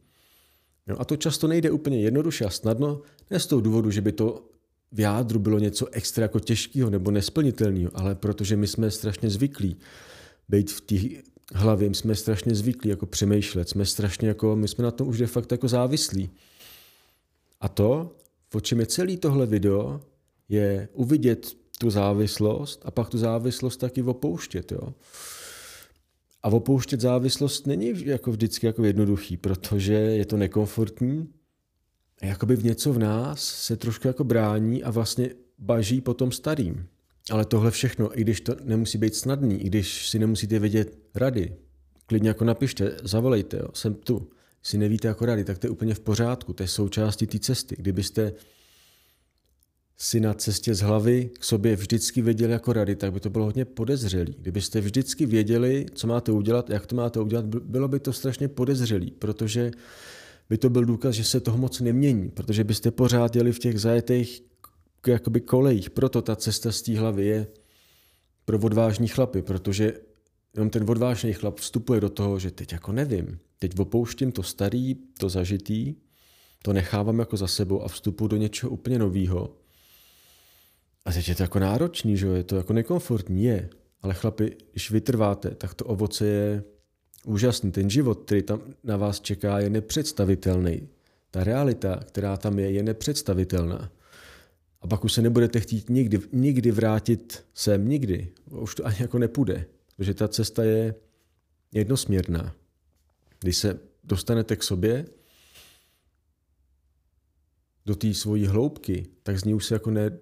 [0.86, 4.12] No a to často nejde úplně jednoduše a snadno, ne z toho důvodu, že by
[4.12, 4.48] to
[4.92, 9.76] v jádru bylo něco extra jako těžkého nebo nesplnitelného, ale protože my jsme strašně zvyklí
[10.48, 11.22] být v té
[11.54, 15.18] hlavě, my jsme strašně zvyklí jako přemýšlet, jsme strašně jako, my jsme na tom už
[15.18, 16.30] de facto jako závislí.
[17.60, 18.16] A to,
[18.54, 20.00] o čem je celý tohle video,
[20.48, 24.72] je uvidět tu závislost a pak tu závislost taky opouštět.
[24.72, 24.94] Jo?
[26.42, 31.28] A opouštět závislost není jako vždycky jako jednoduchý, protože je to nekomfortní
[32.22, 36.86] jakoby v něco v nás se trošku jako brání a vlastně baží potom starým.
[37.30, 41.52] Ale tohle všechno, i když to nemusí být snadný, i když si nemusíte vědět rady,
[42.06, 44.30] klidně jako napište, zavolejte, jo, jsem tu.
[44.62, 47.76] Si nevíte jako rady, tak to je úplně v pořádku, to je součástí té cesty.
[47.78, 48.32] Kdybyste
[49.96, 53.44] si na cestě z hlavy k sobě vždycky věděli jako rady, tak by to bylo
[53.44, 54.34] hodně podezřelý.
[54.38, 59.10] Kdybyste vždycky věděli, co máte udělat, jak to máte udělat, bylo by to strašně podezřelý,
[59.10, 59.70] protože
[60.50, 63.80] by to byl důkaz, že se toho moc nemění, protože byste pořád jeli v těch
[63.80, 64.42] zajetých
[65.06, 65.90] jakoby kolejích.
[65.90, 67.46] Proto ta cesta z té hlavy je
[68.44, 69.92] pro odvážní chlapy, protože
[70.54, 74.94] jenom ten odvážný chlap vstupuje do toho, že teď jako nevím, teď opouštím to starý,
[74.94, 75.94] to zažitý,
[76.62, 79.56] to nechávám jako za sebou a vstupu do něčeho úplně nového.
[81.04, 83.68] A teď je to jako náročný, že je to jako nekomfortní, je.
[84.02, 86.64] Ale chlapi, když vytrváte, tak to ovoce je
[87.24, 87.72] úžasný.
[87.72, 90.88] Ten život, který tam na vás čeká, je nepředstavitelný.
[91.30, 93.90] Ta realita, která tam je, je nepředstavitelná.
[94.80, 98.32] A pak už se nebudete chtít nikdy, nikdy vrátit sem, nikdy.
[98.50, 99.66] Už to ani jako nepůjde,
[99.96, 100.94] protože ta cesta je
[101.72, 102.54] jednosměrná.
[103.40, 105.06] Když se dostanete k sobě,
[107.86, 110.18] do té svojí hloubky, tak z ní už se jako ne,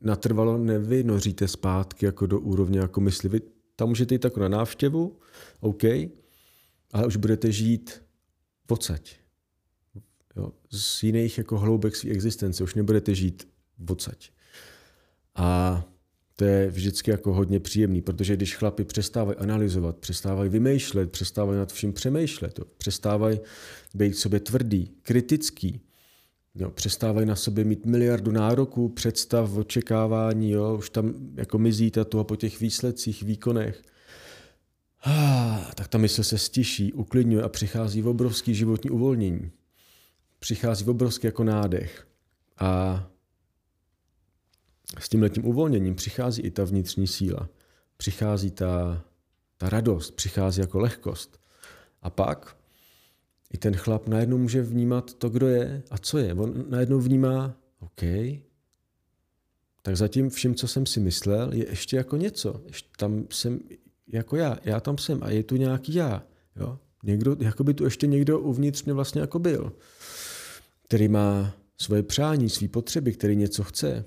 [0.00, 3.28] natrvalo nevynoříte zpátky jako do úrovně jako mysli.
[3.28, 3.40] Vy
[3.76, 5.18] tam můžete jít jako na návštěvu,
[5.60, 5.84] OK,
[6.92, 8.02] ale už budete žít
[8.70, 9.16] odsaď.
[10.36, 12.64] Jo, z jiných jako hloubek své existence.
[12.64, 13.48] Už nebudete žít
[13.90, 14.30] odsaď.
[15.34, 15.82] A
[16.36, 21.72] to je vždycky jako hodně příjemný, protože když chlapi přestávají analyzovat, přestávají vymýšlet, přestávají nad
[21.72, 23.40] vším přemýšlet, jo, přestávají
[23.94, 25.80] být sobě tvrdý, kritický,
[26.54, 32.24] jo, přestávají na sobě mít miliardu nároků, představ, očekávání, jo, už tam jako mizí tato
[32.24, 33.82] po těch výsledcích, výkonech,
[35.04, 39.50] ah, tak ta mysl se stiší, uklidňuje a přichází v obrovský životní uvolnění.
[40.38, 42.06] Přichází v obrovský jako nádech.
[42.58, 43.11] A
[44.98, 47.48] s tím letím uvolněním přichází i ta vnitřní síla.
[47.96, 49.04] Přichází ta,
[49.56, 51.40] ta radost, přichází jako lehkost.
[52.02, 52.56] A pak
[53.52, 56.34] i ten chlap najednou může vnímat to, kdo je a co je.
[56.34, 58.02] On najednou vnímá, OK,
[59.82, 62.62] tak zatím vším, co jsem si myslel, je ještě jako něco.
[62.66, 63.60] Ještě tam jsem
[64.06, 66.22] jako já, já tam jsem a je tu nějaký já.
[66.56, 66.78] Jo?
[67.04, 69.72] Někdo, jako by tu ještě někdo uvnitř mě vlastně jako byl,
[70.84, 74.04] který má svoje přání, své potřeby, který něco chce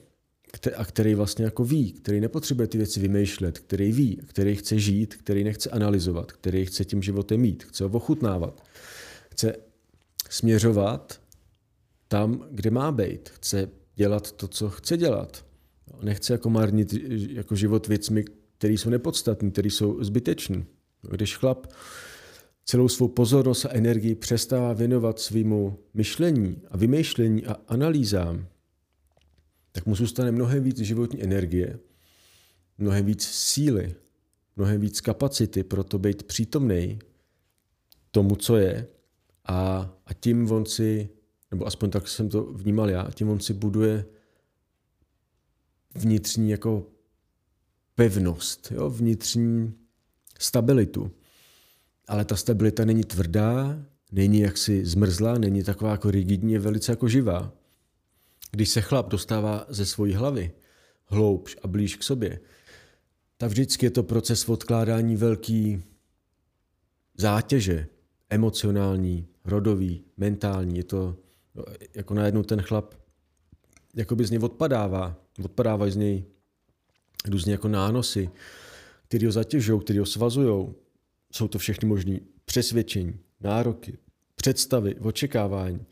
[0.76, 5.16] a který vlastně jako ví, který nepotřebuje ty věci vymýšlet, který ví, který chce žít,
[5.16, 8.64] který nechce analyzovat, který chce tím životem mít, chce ho ochutnávat,
[9.32, 9.56] chce
[10.30, 11.22] směřovat
[12.08, 15.46] tam, kde má být, chce dělat to, co chce dělat.
[16.02, 16.94] Nechce jako marnit
[17.30, 18.26] jako život věcmi,
[18.58, 20.66] které jsou nepodstatné, které jsou zbytečné.
[21.10, 21.68] Když chlap
[22.66, 28.48] celou svou pozornost a energii přestává věnovat svýmu myšlení a vymýšlení a analýzám,
[29.76, 31.80] tak mu zůstane mnohem víc životní energie,
[32.78, 33.96] mnohem víc síly,
[34.56, 37.00] mnohem víc kapacity pro to být přítomný
[38.12, 38.88] tomu, co je
[39.46, 41.10] a, a tím on si,
[41.52, 44.06] nebo aspoň tak jsem to vnímal já, tím on si buduje
[45.96, 46.88] vnitřní jako
[47.96, 48.90] pevnost, jo?
[48.90, 49.74] vnitřní
[50.40, 51.12] stabilitu.
[52.08, 57.08] Ale ta stabilita není tvrdá, není jaksi zmrzlá, není taková jako rigidní, je velice jako
[57.08, 57.65] živá.
[58.52, 60.52] Když se chlap dostává ze svojí hlavy
[61.06, 62.40] hloubš a blíž k sobě,
[63.38, 65.84] tak vždycky je to proces odkládání velký
[67.18, 67.88] zátěže,
[68.30, 70.78] emocionální, rodový, mentální.
[70.78, 71.18] Je to
[71.96, 72.96] jako najednou ten chlap
[73.96, 75.16] jakoby z něj odpadává.
[75.44, 76.26] Odpadávají z něj
[77.28, 78.30] různě jako nánosy,
[79.08, 80.74] které ho zatěžují, které ho svazují.
[81.32, 83.98] Jsou to všechny možné přesvědčení, nároky,
[84.36, 85.86] představy, očekávání,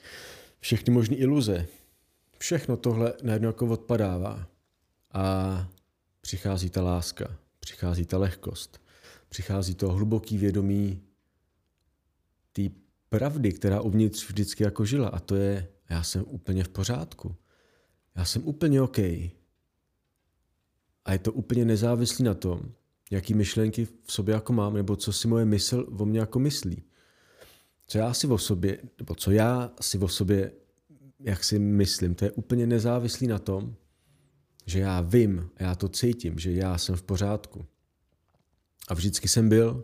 [0.59, 1.67] všechny možné iluze,
[2.43, 4.47] všechno tohle najednou jako odpadává
[5.13, 5.67] a
[6.21, 8.81] přichází ta láska, přichází ta lehkost,
[9.29, 11.01] přichází to hluboký vědomí
[12.51, 12.61] té
[13.09, 17.35] pravdy, která uvnitř vždycky jako žila a to je, já jsem úplně v pořádku.
[18.15, 18.99] Já jsem úplně OK.
[18.99, 19.31] A
[21.11, 22.61] je to úplně nezávislý na tom,
[23.11, 26.83] jaký myšlenky v sobě jako mám, nebo co si moje mysl o mě jako myslí.
[27.87, 30.51] Co já si o sobě, nebo co já si o sobě
[31.23, 32.15] jak si myslím.
[32.15, 33.75] To je úplně nezávislý na tom,
[34.65, 37.65] že já vím, já to cítím, že já jsem v pořádku.
[38.87, 39.83] A vždycky jsem byl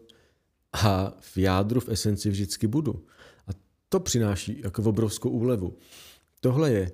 [0.74, 3.06] a v jádru, v esenci vždycky budu.
[3.48, 3.52] A
[3.90, 5.78] to přináší jako obrovskou úlevu.
[6.40, 6.92] Tohle je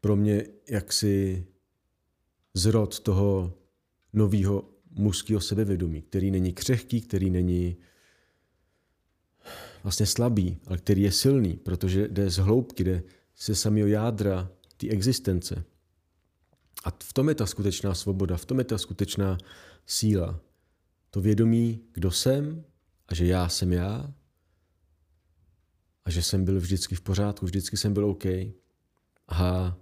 [0.00, 1.46] pro mě jaksi
[2.54, 3.54] zrod toho
[4.12, 7.76] nového mužského sebevědomí, který není křehký, který není
[9.82, 13.02] vlastně slabý, ale který je silný, protože jde z hloubky, jde
[13.38, 15.64] ze samého jádra té existence.
[16.84, 19.38] A v tom je ta skutečná svoboda, v tom je ta skutečná
[19.86, 20.40] síla.
[21.10, 22.64] To vědomí, kdo jsem
[23.08, 24.14] a že já jsem já
[26.04, 28.24] a že jsem byl vždycky v pořádku, vždycky jsem byl OK.
[29.28, 29.76] A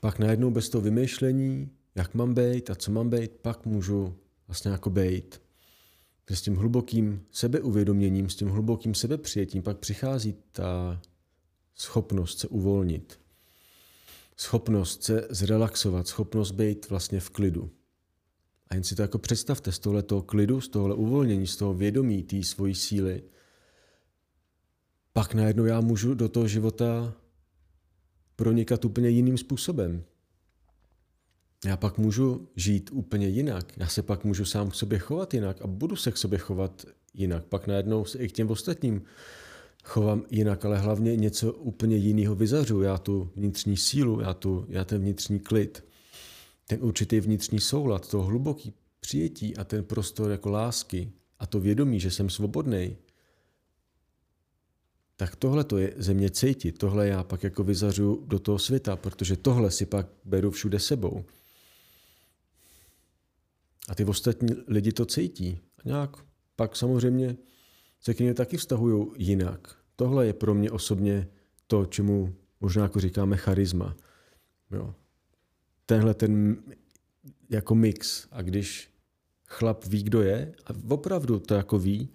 [0.00, 4.16] pak najednou bez toho vymýšlení, jak mám být a co mám být, pak můžu
[4.46, 5.42] vlastně jako být.
[6.30, 11.00] S tím hlubokým sebeuvědoměním, s tím hlubokým sebepřijetím pak přichází ta
[11.78, 13.20] schopnost se uvolnit.
[14.36, 17.70] Schopnost se zrelaxovat, schopnost být vlastně v klidu.
[18.68, 22.22] A jen si to jako představte z tohoto klidu, z tohohle uvolnění, z toho vědomí
[22.22, 23.22] té svojí síly.
[25.12, 27.14] Pak najednou já můžu do toho života
[28.36, 30.04] pronikat úplně jiným způsobem.
[31.64, 33.72] Já pak můžu žít úplně jinak.
[33.76, 36.84] Já se pak můžu sám k sobě chovat jinak a budu se k sobě chovat
[37.14, 37.44] jinak.
[37.44, 39.02] Pak najednou se i k těm ostatním
[39.84, 42.82] chovám jinak, ale hlavně něco úplně jiného vyzařu.
[42.82, 45.84] Já tu vnitřní sílu, já, tu, já ten vnitřní klid,
[46.66, 52.00] ten určitý vnitřní soulad, to hluboký přijetí a ten prostor jako lásky a to vědomí,
[52.00, 52.96] že jsem svobodný,
[55.16, 59.36] tak tohle to je země cítit, tohle já pak jako vyzařu do toho světa, protože
[59.36, 61.24] tohle si pak beru všude sebou.
[63.88, 65.58] A ty ostatní lidi to cítí.
[65.78, 66.16] A nějak
[66.56, 67.36] pak samozřejmě
[68.00, 69.76] se k ně taky vztahují jinak.
[69.96, 71.28] Tohle je pro mě osobně
[71.66, 73.96] to, čemu možná jako říkáme charisma.
[74.70, 74.94] Jo.
[75.86, 76.62] Tenhle ten
[77.50, 78.28] jako mix.
[78.30, 78.90] A když
[79.46, 82.08] chlap ví, kdo je, a opravdu to jako ví,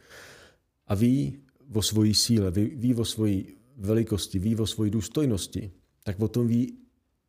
[0.88, 1.40] a ví
[1.74, 5.72] o svojí síle, ví, ví o svojí velikosti, ví o svojí důstojnosti,
[6.04, 6.78] tak o tom ví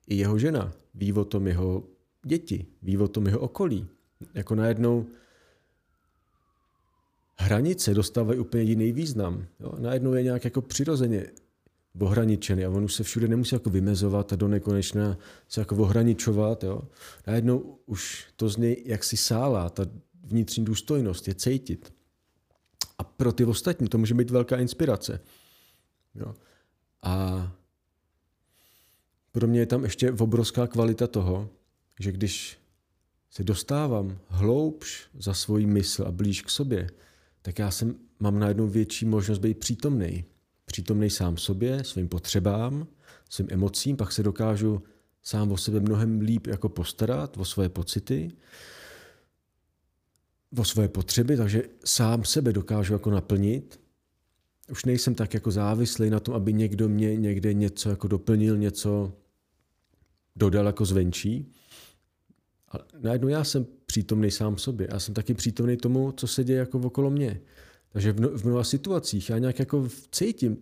[0.07, 1.89] i jeho žena, ví o tom jeho
[2.27, 3.87] děti, ví o tom jeho okolí.
[4.35, 5.07] Jako najednou
[7.37, 9.47] hranice dostávají úplně jiný význam.
[9.61, 9.73] Jo?
[9.79, 11.27] Najednou je nějak jako přirozeně
[11.99, 15.19] ohraničený a on už se všude nemusí jako vymezovat a do nekonečna
[15.49, 16.65] se jako ohraničovat.
[16.65, 16.83] Jo?
[17.27, 19.87] Najednou už to z něj jaksi sálá, ta
[20.23, 21.95] vnitřní důstojnost je cítit.
[22.99, 25.21] A pro ty ostatní to může být velká inspirace.
[26.15, 26.35] Jo?
[27.03, 27.53] A
[29.33, 31.49] pro mě je tam ještě obrovská kvalita toho,
[32.01, 32.59] že když
[33.31, 36.91] se dostávám hloubš za svoji mysl a blíž k sobě,
[37.45, 40.25] tak já jsem, mám najednou větší možnost být přítomný.
[40.65, 42.87] Přítomný sám sobě, svým potřebám,
[43.31, 44.83] svým emocím, pak se dokážu
[45.23, 48.31] sám o sebe mnohem líp jako postarat, o svoje pocity,
[50.59, 53.81] o svoje potřeby, takže sám sebe dokážu jako naplnit.
[54.71, 59.13] Už nejsem tak jako závislý na tom, aby někdo mě někde něco jako doplnil, něco
[60.37, 61.53] dodal jako zvenčí.
[62.69, 64.89] A najednou já jsem přítomný sám sobě.
[64.91, 67.41] Já jsem taky přítomný tomu, co se děje jako okolo mě.
[67.93, 70.57] Takže v, v mnoha situacích já nějak jako cítím,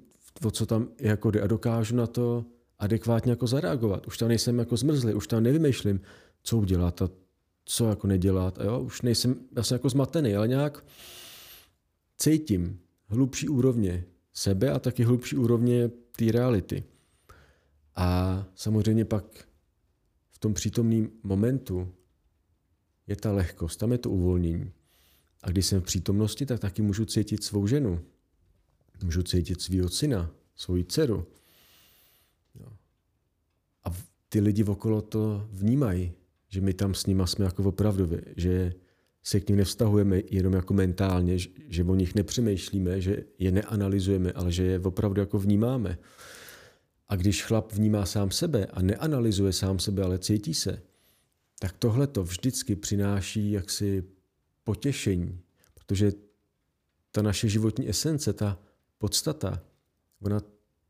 [0.44, 2.44] o co tam jako jde a dokážu na to
[2.78, 4.06] adekvátně jako zareagovat.
[4.06, 6.00] Už tam nejsem jako zmrzlý, už tam nevymýšlím,
[6.42, 7.08] co udělat a
[7.64, 8.58] co jako nedělat.
[8.58, 10.84] A jo, už nejsem, já jsem jako zmatený, ale nějak
[12.18, 16.84] cítím hlubší úrovně sebe a taky hlubší úrovně té reality.
[17.96, 19.24] A samozřejmě pak
[20.30, 21.88] v tom přítomném momentu
[23.06, 24.72] je ta lehkost, tam je to uvolnění.
[25.42, 28.00] A když jsem v přítomnosti, tak taky můžu cítit svou ženu.
[29.04, 31.26] Můžu cítit svého syna, svoji dceru.
[33.84, 33.90] A
[34.28, 36.12] ty lidi okolo to vnímají,
[36.48, 38.72] že my tam s nima jsme jako opravdu, že
[39.22, 41.38] se k ním nevztahujeme jenom jako mentálně,
[41.68, 45.98] že o nich nepřemýšlíme, že je neanalyzujeme, ale že je opravdu jako vnímáme.
[47.08, 50.82] A když chlap vnímá sám sebe a neanalyzuje sám sebe, ale cítí se,
[51.62, 54.04] tak tohle to vždycky přináší jaksi
[54.64, 55.40] potěšení,
[55.74, 56.12] protože
[57.10, 58.58] ta naše životní esence, ta
[58.98, 59.62] podstata,
[60.20, 60.40] ona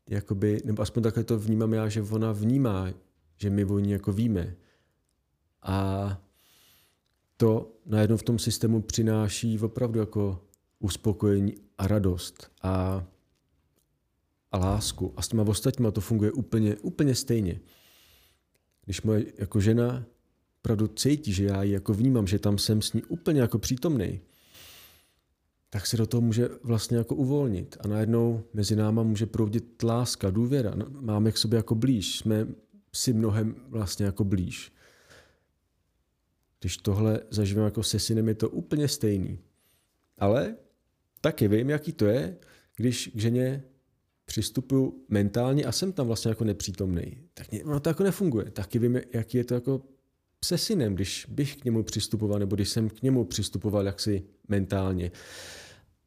[0.09, 2.87] jakoby, nebo aspoň takhle to vnímám já, že ona vnímá,
[3.37, 4.55] že my o ní jako víme.
[5.61, 6.21] A
[7.37, 10.45] to najednou v tom systému přináší opravdu jako
[10.79, 13.05] uspokojení a radost a,
[14.51, 15.13] a lásku.
[15.15, 17.59] A s těma ostatníma to funguje úplně, úplně stejně.
[18.85, 20.05] Když moje jako žena
[20.63, 24.21] opravdu cítí, že já ji jako vnímám, že tam jsem s ní úplně jako přítomný,
[25.69, 27.77] tak se do toho může vlastně jako uvolnit.
[27.79, 30.71] A najednou mezi náma může proudit láska, důvěra.
[30.75, 32.47] No, máme k sobě jako blíž, jsme
[32.93, 34.71] si mnohem vlastně jako blíž.
[36.59, 39.39] Když tohle zažívám jako se synem, je to úplně stejný.
[40.17, 40.55] Ale
[41.21, 42.37] taky vím, jaký to je,
[42.75, 43.63] když k ženě
[44.25, 47.17] přistupuju mentálně a jsem tam vlastně jako nepřítomný.
[47.33, 48.51] Tak no to jako nefunguje.
[48.51, 49.92] Taky vím, jaký je to jako
[50.43, 55.11] se synem, když bych k němu přistupoval, nebo když jsem k němu přistupoval jaksi mentálně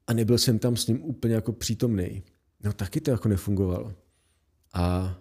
[0.06, 2.22] a nebyl jsem tam s ním úplně jako přítomný,
[2.64, 3.94] no taky to jako nefungovalo.
[4.72, 5.18] A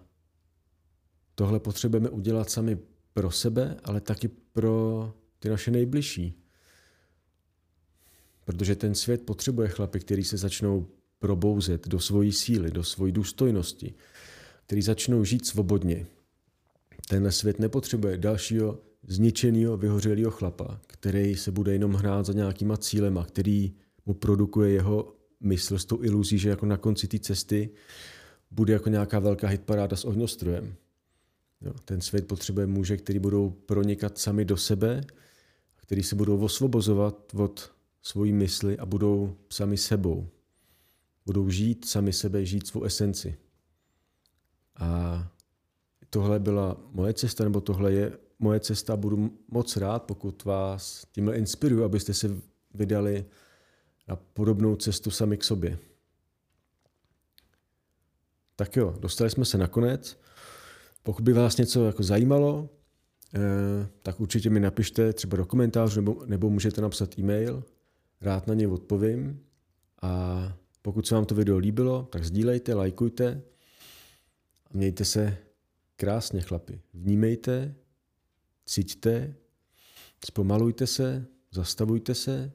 [1.34, 2.78] tohle potřebujeme udělat sami
[3.12, 6.42] pro sebe, ale taky pro ty naše nejbližší.
[8.44, 10.86] Protože ten svět potřebuje chlapy, který se začnou
[11.18, 13.94] probouzet do svojí síly, do svojí důstojnosti,
[14.66, 16.06] který začnou žít svobodně,
[17.08, 23.24] Tenhle svět nepotřebuje dalšího zničeného, vyhořelého chlapa, který se bude jenom hrát za nějakýma cílema,
[23.24, 23.74] který
[24.06, 27.70] mu produkuje jeho mysl s tou iluzí, že jako na konci té cesty
[28.50, 30.74] bude jako nějaká velká hitparáda s ohňostrojem.
[31.60, 35.04] Jo, ten svět potřebuje muže, který budou pronikat sami do sebe,
[35.76, 40.28] který se budou osvobozovat od svojí mysli a budou sami sebou.
[41.26, 43.36] Budou žít sami sebe, žít svou esenci.
[44.76, 45.32] A
[46.10, 48.96] tohle byla moje cesta, nebo tohle je moje cesta.
[48.96, 52.36] Budu moc rád, pokud vás tímhle inspiruju, abyste se
[52.74, 53.24] vydali
[54.08, 55.78] na podobnou cestu sami k sobě.
[58.56, 60.20] Tak jo, dostali jsme se nakonec.
[61.02, 62.68] Pokud by vás něco jako zajímalo,
[63.34, 67.64] eh, tak určitě mi napište třeba do komentářů nebo, nebo můžete napsat e-mail.
[68.20, 69.40] Rád na ně odpovím.
[70.02, 73.42] A pokud se vám to video líbilo, tak sdílejte, lajkujte
[74.66, 75.36] a mějte se
[75.96, 76.80] krásně, chlapi.
[76.94, 77.74] Vnímejte,
[78.66, 79.34] cíťte,
[80.24, 82.52] zpomalujte se, zastavujte se,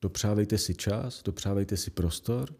[0.00, 2.54] dopřávejte si čas, dopřávejte si prostor,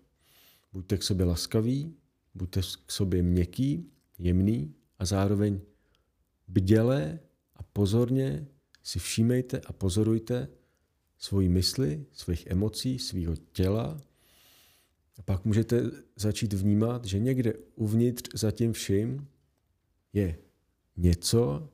[0.72, 1.94] buďte k sobě laskaví,
[2.34, 5.60] buďte k sobě měkký, jemný a zároveň
[6.48, 7.20] bdělé
[7.56, 8.46] a pozorně
[8.82, 10.48] si všímejte a pozorujte
[11.18, 14.00] svoji mysli, svých emocí, svého těla.
[15.18, 19.28] A pak můžete začít vnímat, že někde uvnitř za tím vším
[20.12, 20.38] je
[20.96, 21.68] něco,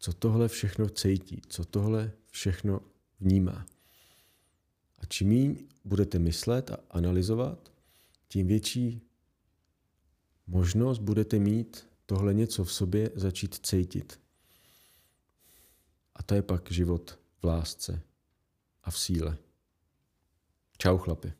[0.00, 2.80] co tohle všechno cítí, co tohle všechno
[3.20, 3.66] vnímá.
[4.98, 7.72] A čím méně budete myslet a analyzovat,
[8.28, 9.02] tím větší
[10.46, 14.20] možnost budete mít tohle něco v sobě začít cítit.
[16.14, 18.02] A to je pak život v lásce
[18.82, 19.38] a v síle.
[20.78, 21.32] Čau chlapi.